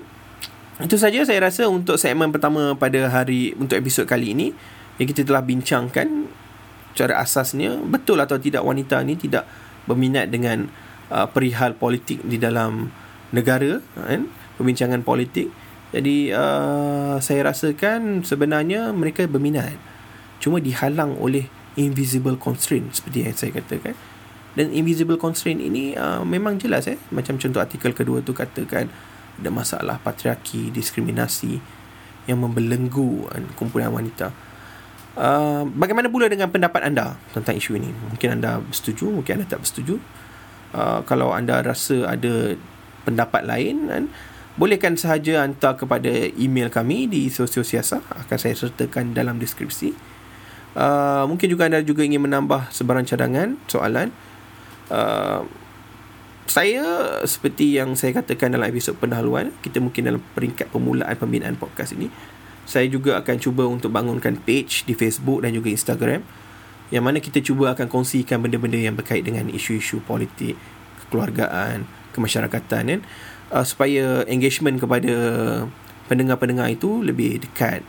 [0.82, 4.50] itu saja saya rasa untuk segmen pertama pada hari untuk episod kali ini
[4.98, 6.26] yang kita telah bincangkan
[6.92, 9.44] secara asasnya betul atau tidak wanita ini tidak
[9.88, 10.68] berminat dengan
[11.08, 12.92] uh, perihal politik di dalam
[13.32, 14.28] negara kan
[14.60, 15.48] perbincangan politik
[15.92, 19.76] jadi uh, saya rasakan sebenarnya mereka berminat
[20.42, 21.46] cuma dihalang oleh
[21.78, 23.94] invisible constraint seperti yang saya katakan.
[24.52, 27.00] Dan invisible constraint ini uh, memang jelas eh.
[27.08, 28.90] Macam contoh artikel kedua tu katakan
[29.40, 31.56] ada masalah patriarki diskriminasi
[32.28, 34.28] yang membelenggu kan, kumpulan wanita.
[35.16, 37.88] Uh, bagaimana pula dengan pendapat anda tentang isu ini?
[38.12, 39.96] Mungkin anda bersetuju mungkin anda tak bersetuju
[40.72, 42.56] Uh, kalau anda rasa ada
[43.04, 44.04] pendapat lain kan,
[44.56, 49.92] bolehkan sahaja hantar kepada email kami di Sosio Siasa akan saya sertakan dalam deskripsi.
[50.72, 54.08] Uh, mungkin juga anda juga ingin menambah sebarang cadangan soalan.
[54.88, 55.44] Uh,
[56.48, 56.84] saya
[57.24, 62.12] seperti yang saya katakan dalam episod pendahuluan, kita mungkin dalam peringkat permulaan pembinaan podcast ini,
[62.68, 66.24] saya juga akan cuba untuk bangunkan page di Facebook dan juga Instagram
[66.92, 70.60] yang mana kita cuba akan kongsikan benda-benda yang berkait dengan isu-isu politik,
[71.06, 73.00] kekeluargaan, kemasyarakatan kan
[73.48, 75.14] uh, supaya engagement kepada
[76.12, 77.80] pendengar-pendengar itu lebih dekat.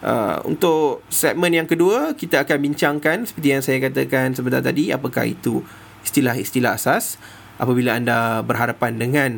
[0.00, 5.28] Uh, untuk segmen yang kedua kita akan bincangkan seperti yang saya katakan sebentar tadi apakah
[5.28, 5.60] itu
[6.08, 7.20] istilah-istilah asas
[7.60, 9.30] apabila anda berhadapan dengan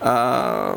[0.00, 0.76] uh,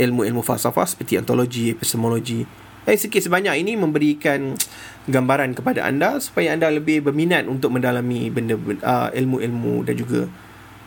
[0.00, 2.48] ilmu-ilmu falsafah seperti ontologi, epistemologi.
[2.88, 4.56] Eh, sikit sebanyak ini memberikan
[5.04, 10.24] gambaran kepada anda supaya anda lebih berminat untuk mendalami benda uh, ilmu-ilmu dan juga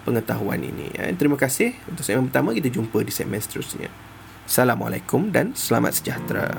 [0.03, 0.89] pengetahuan ini.
[0.97, 1.13] Ya.
[1.13, 3.93] Terima kasih untuk segmen pertama kita jumpa di segmen seterusnya.
[4.43, 6.49] Assalamualaikum dan selamat sejahtera.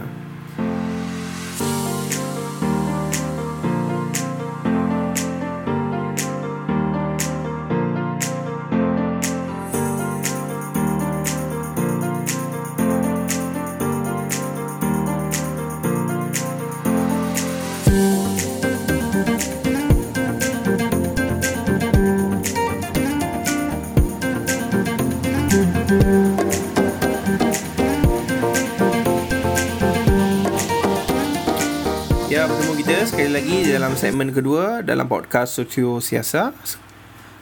[34.05, 36.53] Segmen kedua dalam podcast Sosio Siasa.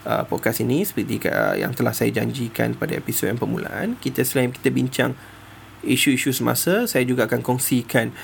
[0.06, 4.54] Uh, podcast ini seperti uh, yang telah saya janjikan pada episod yang permulaan, kita selain
[4.54, 5.18] kita bincang
[5.82, 8.14] isu-isu semasa, saya juga akan kongsikan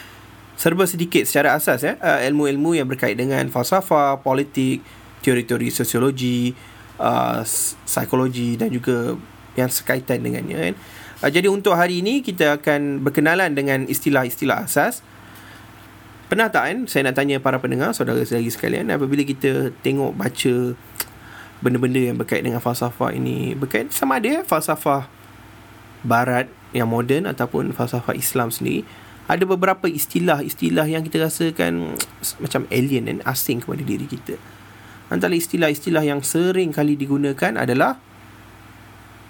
[0.55, 4.87] serba sedikit secara asas ya, uh, ilmu-ilmu yang berkait dengan falsafah, politik,
[5.27, 6.55] teori-teori sosiologi,
[7.03, 7.43] uh,
[7.91, 9.19] psikologi dan juga
[9.59, 10.75] yang sekaitan dengannya kan.
[11.27, 15.03] Uh, jadi untuk hari ini kita akan berkenalan dengan istilah-istilah asas.
[16.29, 20.77] Pernah tak kan saya nak tanya para pendengar saudara-saudari sekalian apabila kita tengok baca
[21.65, 25.09] benda-benda yang berkait dengan falsafah ini berkait sama ada ya, falsafah
[26.05, 28.85] barat yang moden ataupun falsafah Islam sendiri
[29.29, 31.97] ada beberapa istilah-istilah yang kita rasakan
[32.45, 34.41] macam alien dan asing kepada diri kita.
[35.09, 37.97] Antara istilah-istilah yang sering kali digunakan adalah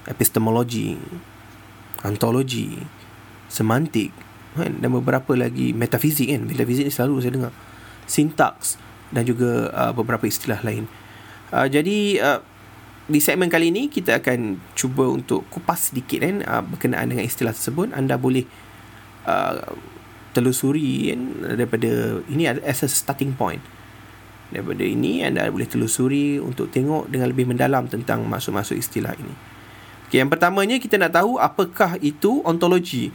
[0.06, 0.98] epistemologi,
[2.02, 2.78] ontologi,
[3.50, 4.10] semantik,
[4.60, 4.72] kan?
[4.82, 6.46] Dan beberapa lagi metafizik kan?
[6.46, 7.52] Metafizik ni selalu saya dengar.
[8.08, 8.80] Sintaks
[9.12, 10.88] dan juga uh, beberapa istilah lain.
[11.48, 12.40] Uh, jadi uh,
[13.08, 17.56] di segmen kali ini kita akan cuba untuk kupas sedikit kan uh, berkenaan dengan istilah
[17.56, 17.96] tersebut.
[17.96, 18.44] Anda boleh
[19.24, 19.72] uh,
[20.36, 21.20] telusuri kan
[21.56, 23.64] daripada ini as a starting point.
[24.48, 29.34] Daripada ini anda boleh telusuri untuk tengok dengan lebih mendalam tentang masuk-masuk istilah ini.
[30.08, 33.12] Okay, yang pertamanya kita nak tahu apakah itu ontologi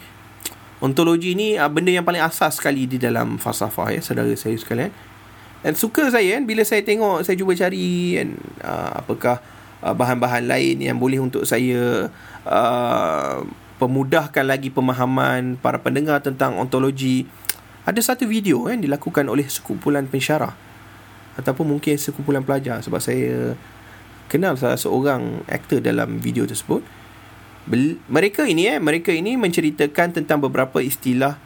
[0.84, 4.91] ontologi ni uh, benda yang paling asas sekali di dalam falsafah ya saudara saya sekalian.
[5.63, 8.36] Dan suka saya kan bila saya tengok saya cuba cari kan
[8.67, 9.39] uh, apakah
[9.80, 12.12] uh, bahan-bahan lain yang boleh untuk saya
[12.43, 13.38] uh,
[13.80, 17.24] pemudahkan lagi pemahaman para pendengar tentang ontologi.
[17.88, 20.52] Ada satu video kan dilakukan oleh sekumpulan pensyarah
[21.39, 23.58] ataupun mungkin sekumpulan pelajar sebab saya
[24.28, 26.84] kenal salah seorang aktor dalam video tersebut
[28.12, 31.39] mereka ini eh mereka ini menceritakan tentang beberapa istilah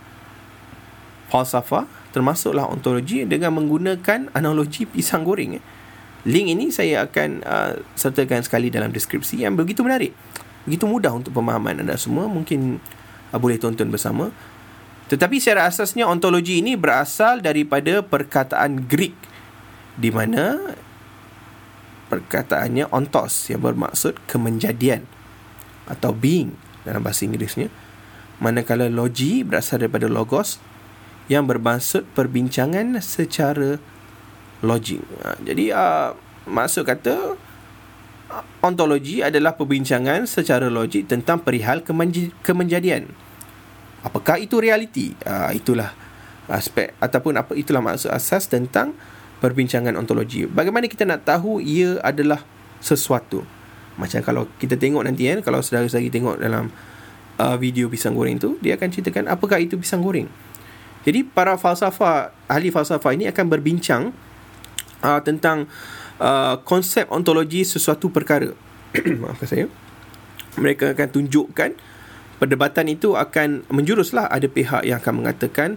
[1.29, 5.63] falsafah termasuklah ontologi dengan menggunakan analogi pisang goreng eh.
[6.25, 10.15] link ini saya akan uh, sertakan sekali dalam deskripsi yang begitu menarik
[10.67, 12.27] begitu mudah untuk pemahaman anda semua.
[12.27, 12.83] Mungkin
[13.31, 14.35] uh, boleh tonton bersama.
[15.07, 19.15] Tetapi secara asasnya ontologi ini berasal daripada perkataan Greek
[19.95, 20.75] di mana
[22.11, 25.07] perkataannya ontos yang bermaksud kemenjadian
[25.87, 27.67] atau being dalam bahasa Inggerisnya
[28.37, 30.61] manakala logi berasal daripada logos
[31.27, 33.81] yang bermaksud perbincangan secara
[34.63, 35.03] logik.
[35.25, 36.09] Ha, jadi uh,
[36.47, 37.35] maksud kata
[38.63, 41.83] ontologi adalah perbincangan secara logik tentang perihal
[42.43, 43.11] kemenjadian.
[44.05, 45.11] Apakah itu realiti?
[45.25, 45.91] Uh, itulah
[46.47, 48.95] aspek ataupun apa itulah maksud asas tentang
[49.43, 50.47] perbincangan ontologi.
[50.47, 52.41] Bagaimana kita nak tahu ia adalah
[52.79, 53.56] sesuatu?
[53.97, 56.69] Macam kalau kita tengok nanti kan, kalau saudara-saudari tengok dalam
[57.41, 60.29] uh, video pisang goreng tu, dia akan ceritakan apakah itu pisang goreng.
[61.03, 64.11] Jadi para falsafah, ahli falsafah ini akan berbincang
[65.01, 65.65] uh, tentang
[66.21, 68.53] uh, konsep ontologi sesuatu perkara.
[69.21, 69.65] Maafkan saya.
[70.57, 71.71] Mereka akan tunjukkan
[72.41, 75.69] perdebatan itu akan menjuruslah ada pihak yang akan mengatakan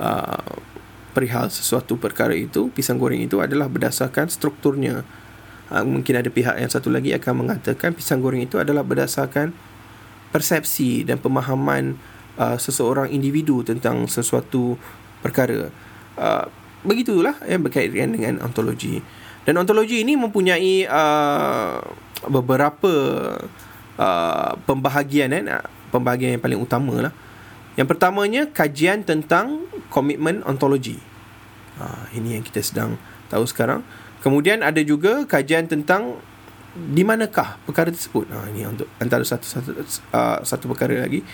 [0.00, 0.60] uh,
[1.12, 5.04] perihal sesuatu perkara itu pisang goreng itu adalah berdasarkan strukturnya
[5.70, 9.54] uh, mungkin ada pihak yang satu lagi akan mengatakan pisang goreng itu adalah berdasarkan
[10.30, 11.98] persepsi dan pemahaman
[12.38, 14.78] uh, seseorang individu tentang sesuatu
[15.24, 15.70] perkara
[16.18, 16.46] uh,
[16.82, 19.02] begitulah yang berkaitan dengan ontologi
[19.44, 21.80] dan ontologi ini mempunyai uh,
[22.28, 22.92] beberapa
[23.96, 27.14] uh, pembahagian eh, pembahagian yang paling utama lah
[27.78, 30.98] yang pertamanya kajian tentang komitmen ontologi.
[31.80, 33.00] Ha, ini yang kita sedang
[33.32, 33.86] tahu sekarang.
[34.20, 36.20] Kemudian ada juga kajian tentang
[36.76, 38.30] di manakah perkara tersebut.
[38.30, 39.70] Ha, ini untuk antara satu satu
[40.14, 41.24] uh, satu perkara lagi.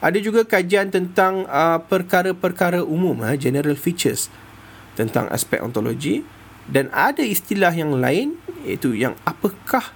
[0.00, 4.28] Ada juga kajian tentang uh, perkara-perkara umum, uh, general features
[4.96, 6.24] tentang aspek ontologi
[6.68, 9.92] dan ada istilah yang lain iaitu yang apakah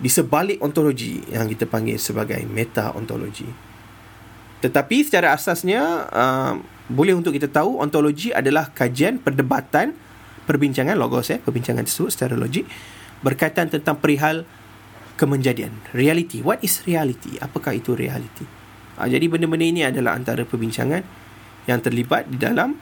[0.00, 3.46] di sebalik ontologi yang kita panggil sebagai meta ontologi.
[4.60, 6.54] Tetapi secara asasnya uh,
[6.88, 9.96] boleh untuk kita tahu ontologi adalah kajian perdebatan
[10.50, 12.66] perbincangan logos ya, perbincangan tersebut secara logik
[13.22, 14.42] berkaitan tentang perihal
[15.14, 16.42] kemenjadian, reality.
[16.42, 17.38] What is reality?
[17.38, 18.42] Apakah itu reality?
[18.98, 21.06] Uh, jadi benda-benda ini adalah antara perbincangan
[21.70, 22.74] yang terlibat di dalam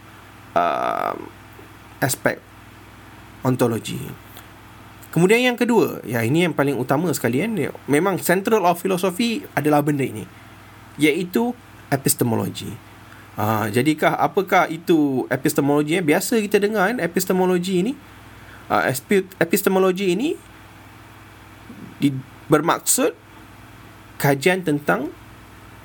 [0.56, 1.14] uh,
[2.00, 2.40] aspek
[3.44, 4.00] ontologi.
[5.12, 9.84] Kemudian yang kedua, ya ini yang paling utama sekalian, ya, memang central of philosophy adalah
[9.84, 10.24] benda ini,
[10.96, 11.52] iaitu
[11.92, 12.87] epistemologi.
[13.38, 17.92] Ha, jadikah apakah itu epistemologi yang biasa kita dengar kan epistemologi ini?
[18.66, 18.90] Ha,
[19.38, 20.34] epistemologi ini
[22.02, 22.10] di,
[22.50, 23.14] bermaksud
[24.18, 25.14] kajian tentang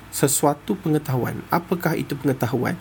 [0.10, 1.46] sesuatu pengetahuan.
[1.54, 2.74] Apakah itu pengetahuan?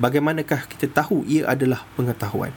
[0.00, 2.56] Bagaimanakah kita tahu ia adalah pengetahuan?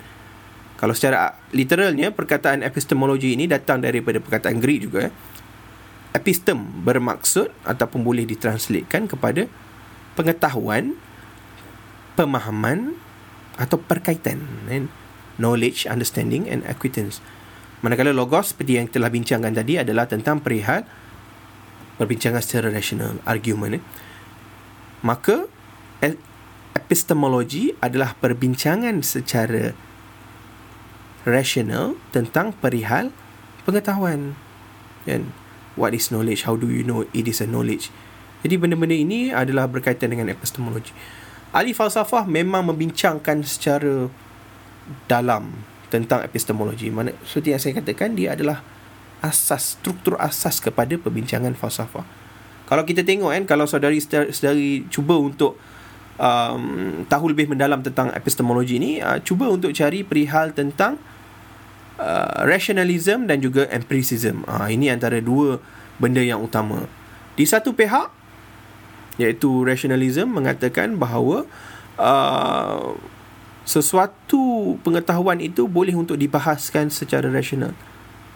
[0.80, 5.12] Kalau secara literalnya perkataan epistemologi ini datang daripada perkataan Greek juga.
[5.12, 5.14] Eh.
[6.16, 9.52] Epistem bermaksud ataupun boleh ditranslatekan kepada
[10.16, 10.96] pengetahuan,
[12.15, 12.97] pemahaman
[13.60, 14.88] atau perkaitan and
[15.38, 17.24] knowledge, understanding and acquaintance.
[17.82, 20.86] Manakala logos seperti yang telah bincangkan tadi adalah tentang perihal
[21.97, 23.82] perbincangan secara rasional, argument.
[23.82, 23.84] Eh.
[25.01, 25.49] Maka
[26.78, 29.74] epistemologi adalah perbincangan secara
[31.26, 33.14] rasional tentang perihal
[33.66, 34.38] pengetahuan.
[35.09, 35.34] And
[35.74, 36.45] what is knowledge?
[36.45, 37.89] How do you know it is a knowledge?
[38.41, 40.93] Jadi benda-benda ini adalah berkaitan dengan epistemologi.
[41.52, 44.08] Ahli falsafah memang membincangkan secara
[45.12, 45.52] dalam
[45.91, 46.88] tentang epistemologi.
[46.88, 48.64] Mana seperti yang saya katakan dia adalah
[49.20, 52.08] asas struktur asas kepada perbincangan falsafah.
[52.72, 55.60] Kalau kita tengok kan kalau saudari-saudari cuba untuk
[56.16, 60.95] um, tahu lebih mendalam tentang epistemologi ini, uh, cuba untuk cari perihal tentang
[61.99, 64.47] uh, rationalism dan juga empiricism.
[64.47, 65.60] Uh, ini antara dua
[65.99, 66.88] benda yang utama.
[67.36, 68.20] Di satu pihak
[69.22, 71.45] iaitu rationalism mengatakan bahawa
[72.01, 72.97] uh,
[73.61, 77.78] sesuatu pengetahuan itu boleh untuk dibahaskan secara rasional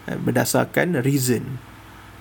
[0.05, 1.57] eh, berdasarkan reason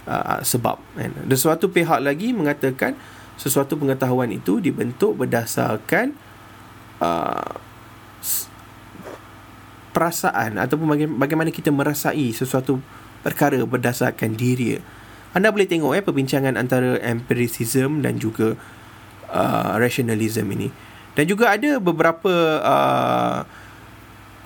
[0.08, 1.12] uh, sebab kan.
[1.12, 2.96] dan suatu pihak lagi mengatakan
[3.36, 6.16] sesuatu pengetahuan itu dibentuk berdasarkan
[7.04, 7.60] uh,
[9.94, 12.82] perasaan ataupun bagaimana kita merasai sesuatu
[13.22, 14.82] perkara berdasarkan diri
[15.34, 18.54] anda boleh tengok eh perbincangan antara empiricism dan juga
[19.34, 20.70] uh, rationalism ini.
[21.14, 23.42] Dan juga ada beberapa uh,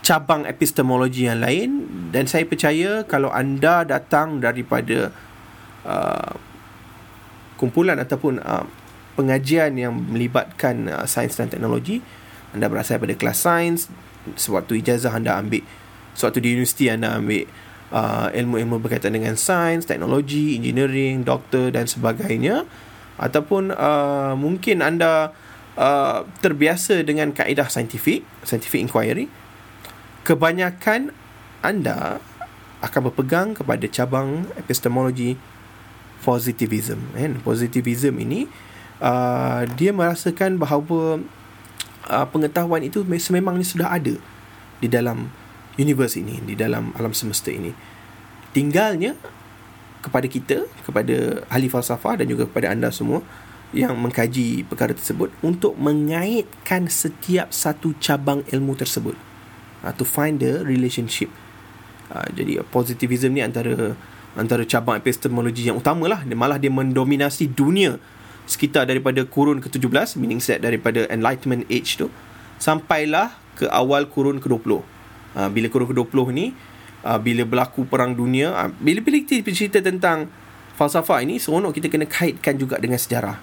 [0.01, 5.13] cabang epistemologi yang lain dan saya percaya kalau anda datang daripada
[5.85, 6.33] uh,
[7.61, 8.65] kumpulan ataupun uh,
[9.21, 12.01] pengajian yang melibatkan uh, sains dan teknologi
[12.57, 13.81] anda berasal daripada kelas sains
[14.33, 15.61] sewaktu ijazah anda ambil
[16.17, 17.45] sewaktu di universiti anda ambil
[17.93, 22.69] uh, ilmu-ilmu berkaitan dengan sains, teknologi, engineering, doktor dan sebagainya.
[23.19, 25.35] Ataupun uh, mungkin anda
[25.75, 29.27] uh, terbiasa dengan kaedah saintifik, scientific inquiry
[30.29, 31.17] kebanyakan
[31.65, 32.21] anda
[32.85, 35.41] akan berpegang kepada cabang epistemologi
[36.21, 37.01] positivism.
[37.17, 38.45] Kan positivism ini
[39.01, 41.25] uh, dia merasakan bahawa
[42.13, 44.15] uh, pengetahuan itu sememangnya sudah ada
[44.79, 45.33] di dalam
[45.79, 47.73] universe ini di dalam alam semesta ini.
[48.53, 49.15] Tinggalnya
[50.03, 53.23] kepada kita kepada ahli falsafah dan juga kepada anda semua
[53.71, 59.15] yang mengkaji perkara tersebut untuk mengaitkan setiap satu cabang ilmu tersebut.
[59.79, 61.31] Uh, to find the relationship.
[62.11, 63.95] Uh, jadi positivism ni antara
[64.35, 66.21] antara cabang epistemologi yang utama lah.
[66.27, 68.01] Malah dia mendominasi dunia
[68.49, 72.09] sekitar daripada kurun ke-17 meaning set daripada enlightenment age tu
[72.57, 74.81] sampailah ke awal kurun ke-20
[75.39, 76.51] uh, bila kurun ke-20 ni
[77.07, 80.27] uh, bila berlaku perang dunia uh, bila bila kita cerita tentang
[80.75, 83.39] falsafah ini seronok kita kena kaitkan juga dengan sejarah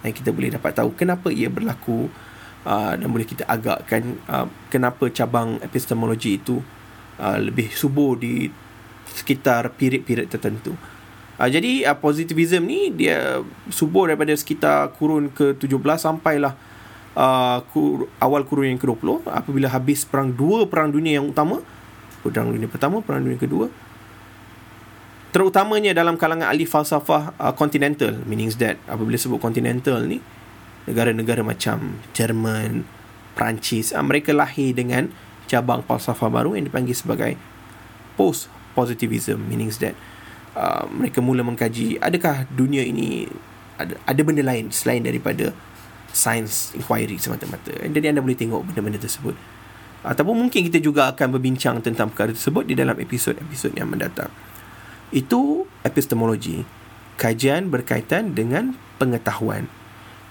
[0.00, 2.06] dan kita boleh dapat tahu kenapa ia berlaku
[2.64, 6.62] uh, dan boleh kita agakkan uh, kenapa cabang epistemologi itu
[7.20, 8.48] uh, lebih subur di
[9.10, 10.74] sekitar period-period tertentu.
[11.40, 13.40] Uh, jadi uh, positivism ni dia
[13.72, 16.54] subur daripada sekitar kurun ke-17 sampailah
[17.16, 21.62] uh, kur, awal kurun yang ke-20 apabila habis perang dua perang dunia yang utama
[22.20, 23.66] perang dunia pertama perang dunia kedua
[25.30, 30.18] terutamanya dalam kalangan ahli falsafah uh, continental meaning that apabila sebut continental ni
[30.90, 32.82] negara-negara macam Jerman
[33.38, 35.10] Perancis uh, mereka lahir dengan
[35.46, 37.34] cabang falsafah baru yang dipanggil sebagai
[38.18, 39.94] post positivism meaning that
[40.58, 43.30] uh, mereka mula mengkaji adakah dunia ini
[43.80, 45.56] ada, ada benda lain selain daripada
[46.10, 47.70] science inquiry semata-mata.
[47.70, 49.34] Jadi anda boleh tengok benda-benda tersebut.
[50.00, 54.32] Ataupun mungkin kita juga akan berbincang tentang perkara tersebut di dalam episod-episod yang mendatang.
[55.12, 56.64] Itu epistemologi.
[57.20, 59.68] Kajian berkaitan dengan pengetahuan.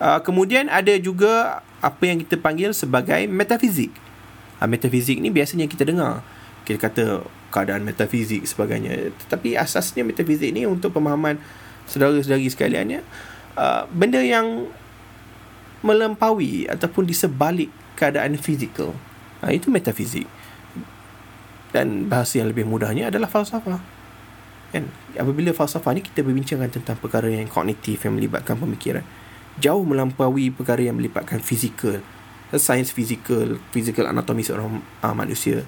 [0.01, 3.93] Uh, kemudian ada juga apa yang kita panggil sebagai metafizik.
[4.57, 6.25] Uh, metafizik ni biasanya kita dengar.
[6.65, 7.05] Kita kata
[7.53, 9.13] keadaan metafizik sebagainya.
[9.25, 11.37] Tetapi asasnya metafizik ni untuk pemahaman
[11.85, 13.01] saudara-saudari sekalian ya.
[13.53, 14.65] Uh, benda yang
[15.85, 18.95] melampaui ataupun di sebalik keadaan fizikal.
[19.39, 20.27] Uh, itu metafizik.
[21.69, 23.79] Dan bahasa yang lebih mudahnya adalah falsafah.
[24.69, 24.85] Kan?
[25.17, 29.05] Apabila falsafah ni kita berbincangkan tentang perkara yang kognitif yang melibatkan pemikiran
[29.59, 31.99] jauh melampaui perkara yang melibatkan fizikal.
[32.49, 35.61] Sains fizikal fizikal anatomi seorang uh, manusia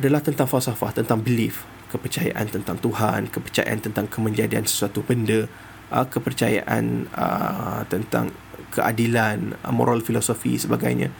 [0.00, 5.44] adalah tentang falsafah, tentang belief, kepercayaan tentang Tuhan, kepercayaan tentang kemenjadian sesuatu benda,
[5.92, 8.32] uh, kepercayaan uh, tentang
[8.72, 11.12] keadilan, moral filosofi sebagainya.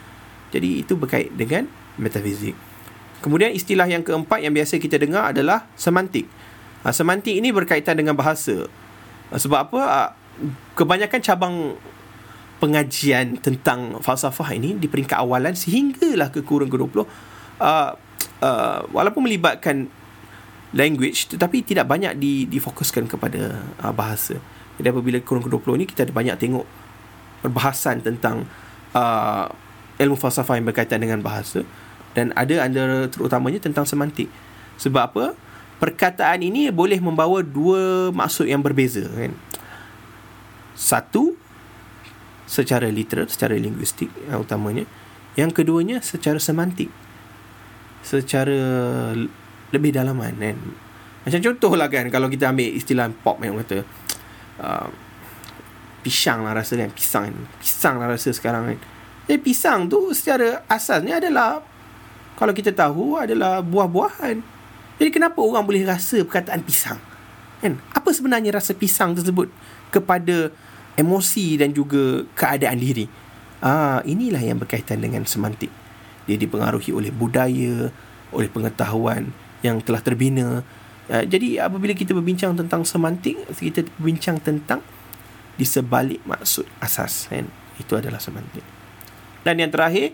[0.50, 1.66] Jadi itu berkait dengan
[1.98, 2.54] metafizik.
[3.24, 6.28] Kemudian istilah yang keempat yang biasa kita dengar adalah semantik.
[6.86, 8.70] Uh, semantik ini berkaitan dengan bahasa.
[9.32, 9.80] Uh, sebab apa?
[9.82, 10.10] Uh,
[10.76, 11.54] kebanyakan cabang
[12.60, 17.04] pengajian tentang falsafah ini di peringkat awalan sehinggalah ke kurun ke-20 uh,
[17.60, 19.88] uh, walaupun melibatkan
[20.72, 24.40] language tetapi tidak banyak di difokuskan kepada uh, bahasa.
[24.76, 26.66] Jadi apabila kurun ke-20 ni kita ada banyak tengok
[27.44, 28.46] perbahasan tentang
[28.96, 29.48] uh,
[30.00, 31.64] ilmu falsafah yang berkaitan dengan bahasa
[32.16, 34.32] dan ada antara terutamanya tentang semantik.
[34.80, 35.26] Sebab apa?
[35.76, 39.36] Perkataan ini boleh membawa dua maksud yang berbeza kan.
[40.72, 41.36] Satu
[42.48, 44.88] secara literal, secara linguistik yang utamanya.
[45.36, 46.88] Yang keduanya secara semantik
[48.06, 48.54] secara
[49.74, 50.56] lebih dalaman kan
[51.26, 53.82] macam contoh lah kan kalau kita ambil istilah pop yang kata
[54.62, 54.86] uh,
[56.06, 57.34] pisang lah rasa kan pisang.
[57.34, 58.78] Kan pisang lah rasa sekarang kan.
[59.26, 61.58] Jadi pisang tu secara asasnya adalah
[62.38, 64.38] kalau kita tahu adalah buah-buahan.
[65.02, 67.02] Jadi kenapa orang boleh rasa perkataan pisang?
[67.58, 67.82] Kan?
[67.90, 69.50] Apa sebenarnya rasa pisang tersebut
[69.90, 70.54] kepada
[70.94, 73.10] emosi dan juga keadaan diri?
[73.58, 75.74] Ah inilah yang berkaitan dengan semantik.
[76.30, 77.90] Dia dipengaruhi oleh budaya,
[78.30, 79.34] oleh pengetahuan
[79.66, 80.62] yang telah terbina.
[81.06, 84.82] Uh, jadi apabila kita berbincang tentang semantik, kita berbincang tentang
[85.56, 87.28] di sebalik maksud asas.
[87.32, 87.48] Kan?
[87.80, 88.62] Itu adalah semantik.
[89.42, 90.12] Dan yang terakhir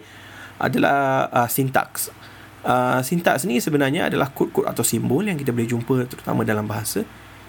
[0.63, 2.15] adalah uh, sintaks.
[2.63, 7.03] Uh, sintaks ni sebenarnya adalah kod-kod atau simbol yang kita boleh jumpa terutama dalam bahasa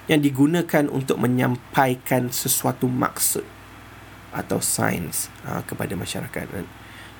[0.10, 3.46] yang digunakan untuk menyampaikan sesuatu maksud
[4.34, 6.66] atau sains uh, kepada masyarakat.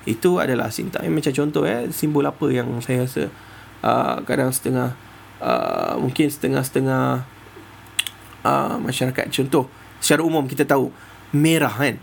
[0.04, 1.06] Itu adalah sintak.
[1.06, 3.30] Macam contoh eh, simbol apa yang saya rasa
[3.80, 4.92] uh, kadang setengah
[5.38, 7.24] uh, mungkin setengah-setengah
[8.44, 9.70] uh, masyarakat contoh
[10.04, 10.92] secara umum kita tahu
[11.32, 11.96] merah kan?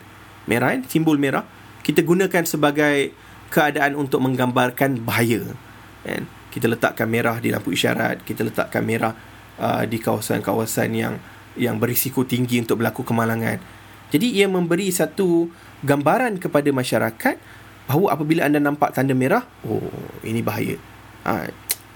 [0.50, 0.82] Merah kan?
[0.90, 1.46] Simbol merah.
[1.86, 3.14] Kita gunakan sebagai
[3.54, 5.46] keadaan untuk menggambarkan bahaya
[6.02, 6.26] kan?
[6.50, 9.14] Kita letakkan merah di lampu isyarat kita letakkan merah
[9.62, 11.16] uh, di kawasan-kawasan yang
[11.54, 13.62] yang berisiko tinggi untuk berlaku kemalangan.
[14.10, 15.48] Jadi ia memberi satu
[15.86, 17.36] gambaran kepada masyarakat
[17.86, 19.94] bahawa apabila anda nampak tanda merah oh
[20.26, 20.76] ini bahaya.
[21.22, 21.48] Ha,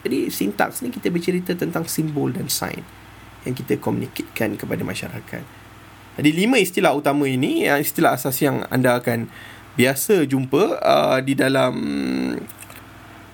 [0.06, 2.86] jadi sintaks ni kita bercerita tentang simbol dan sign
[3.41, 5.64] yang kita komunikasikan kepada masyarakat
[6.16, 9.28] jadi lima istilah utama ini istilah asas yang anda akan
[9.76, 11.76] biasa jumpa uh, di dalam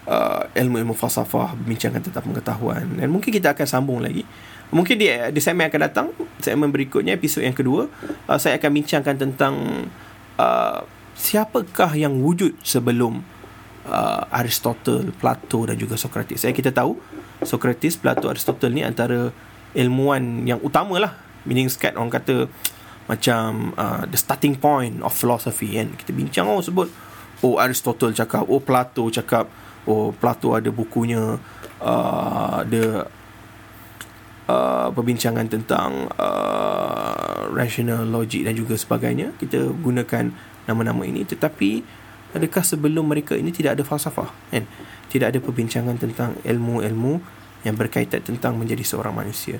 [0.09, 2.89] uh, ilmu-ilmu falsafah bincangkan tentang pengetahuan.
[2.97, 4.25] Dan mungkin kita akan sambung lagi.
[4.73, 6.07] Mungkin di, di segmen akan datang
[6.39, 7.91] segmen berikutnya episod yang kedua
[8.25, 9.53] uh, saya akan bincangkan tentang
[10.39, 10.81] uh,
[11.13, 13.21] siapakah yang wujud sebelum
[13.85, 16.41] uh, Aristotle, Plato dan juga Socrates.
[16.41, 16.97] Saya kita tahu
[17.45, 19.29] Socrates, Plato, Aristotle ni antara
[19.77, 21.13] ilmuwan yang utama lah
[21.47, 22.49] meaning skat orang kata
[23.09, 25.91] macam uh, the starting point of philosophy kan?
[25.97, 26.87] Kita bincang oh sebut
[27.41, 29.49] oh Aristotle cakap oh Plato cakap
[29.89, 31.35] oh Plato ada bukunya
[31.81, 33.09] uh, ada
[34.47, 39.33] uh, perbincangan tentang uh, rational logic dan juga sebagainya.
[39.35, 40.31] Kita gunakan
[40.69, 41.81] nama-nama ini tetapi
[42.37, 44.63] adakah sebelum mereka ini tidak ada falsafah kan?
[45.11, 47.19] Tidak ada perbincangan tentang ilmu-ilmu
[47.67, 49.59] yang berkaitan tentang menjadi seorang manusia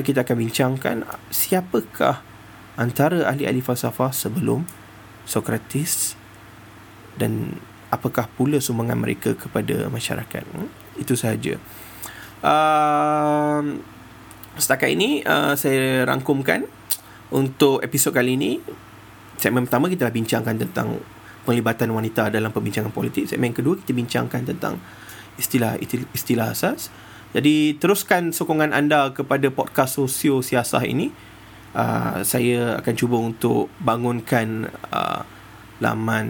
[0.00, 0.96] kita akan bincangkan
[1.28, 2.24] siapakah
[2.80, 4.64] antara ahli-ahli falsafah sebelum
[5.28, 6.16] Socrates
[7.20, 7.60] dan
[7.92, 10.48] apakah pula sumbangan mereka kepada masyarakat.
[10.48, 10.82] Hmm?
[10.98, 11.56] itu sahaja.
[12.42, 13.78] Uh,
[14.58, 16.66] setakat ini uh, saya rangkumkan
[17.32, 18.60] untuk episod kali ini.
[19.38, 21.00] Segmen pertama kita dah bincangkan tentang
[21.42, 23.30] penglibatan wanita dalam perbincangan politik.
[23.30, 24.78] Segmen kedua kita bincangkan tentang
[25.40, 25.80] istilah
[26.12, 26.92] istilah asas
[27.32, 31.08] jadi teruskan sokongan anda kepada podcast sosio siasah ini
[31.72, 35.24] uh, saya akan cuba untuk bangunkan uh,
[35.82, 36.28] laman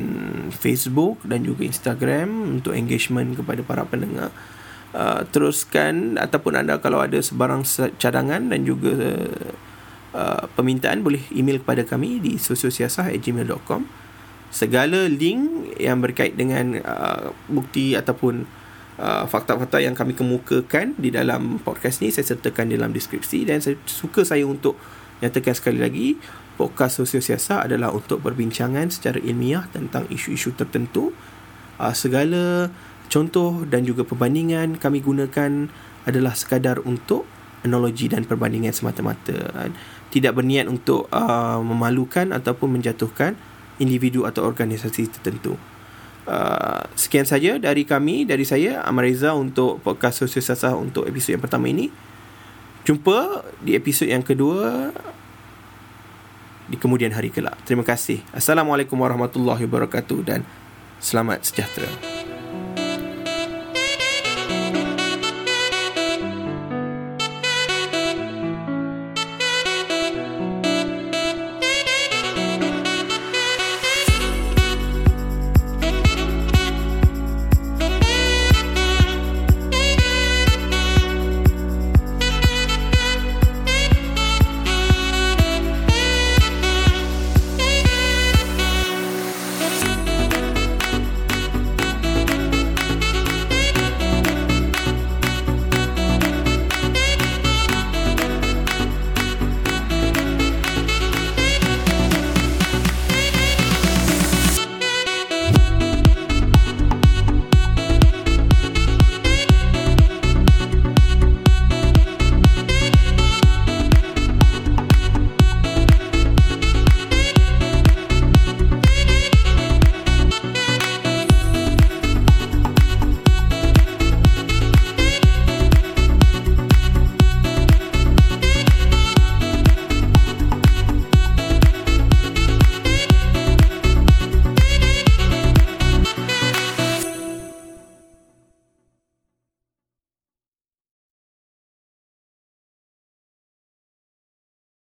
[0.54, 4.32] Facebook dan juga Instagram untuk engagement kepada para pendengar.
[4.92, 7.64] Uh, teruskan ataupun anda kalau ada sebarang
[7.96, 8.92] cadangan dan juga
[10.12, 13.88] uh, permintaan boleh email kepada kami di sosiosiasah@gmail.com.
[14.52, 18.44] Segala link yang berkait dengan uh, bukti ataupun
[18.98, 23.48] uh, fakta-fakta yang kami kemukakan di dalam podcast ni saya sertakan dalam deskripsi.
[23.48, 24.76] Dan saya suka saya untuk
[25.22, 26.18] nyatakan sekali lagi
[26.58, 31.14] podcast sosial siasat adalah untuk berbincangan secara ilmiah tentang isu-isu tertentu.
[31.80, 32.68] Uh, segala
[33.08, 35.70] contoh dan juga perbandingan kami gunakan
[36.04, 37.24] adalah sekadar untuk
[37.62, 39.36] analogi dan perbandingan semata-mata.
[39.54, 39.70] Uh,
[40.12, 43.32] tidak berniat untuk uh, memalukan ataupun menjatuhkan
[43.80, 45.56] individu atau organisasi tertentu
[46.22, 51.34] Uh, sekian saja dari kami dari saya Amar Reza untuk podcast sosial sasah untuk episod
[51.34, 51.90] yang pertama ini
[52.82, 54.90] Jumpa di episod yang kedua
[56.66, 57.54] di kemudian hari kelak.
[57.62, 58.26] Terima kasih.
[58.34, 60.40] Assalamualaikum warahmatullahi wabarakatuh dan
[60.98, 62.11] selamat sejahtera.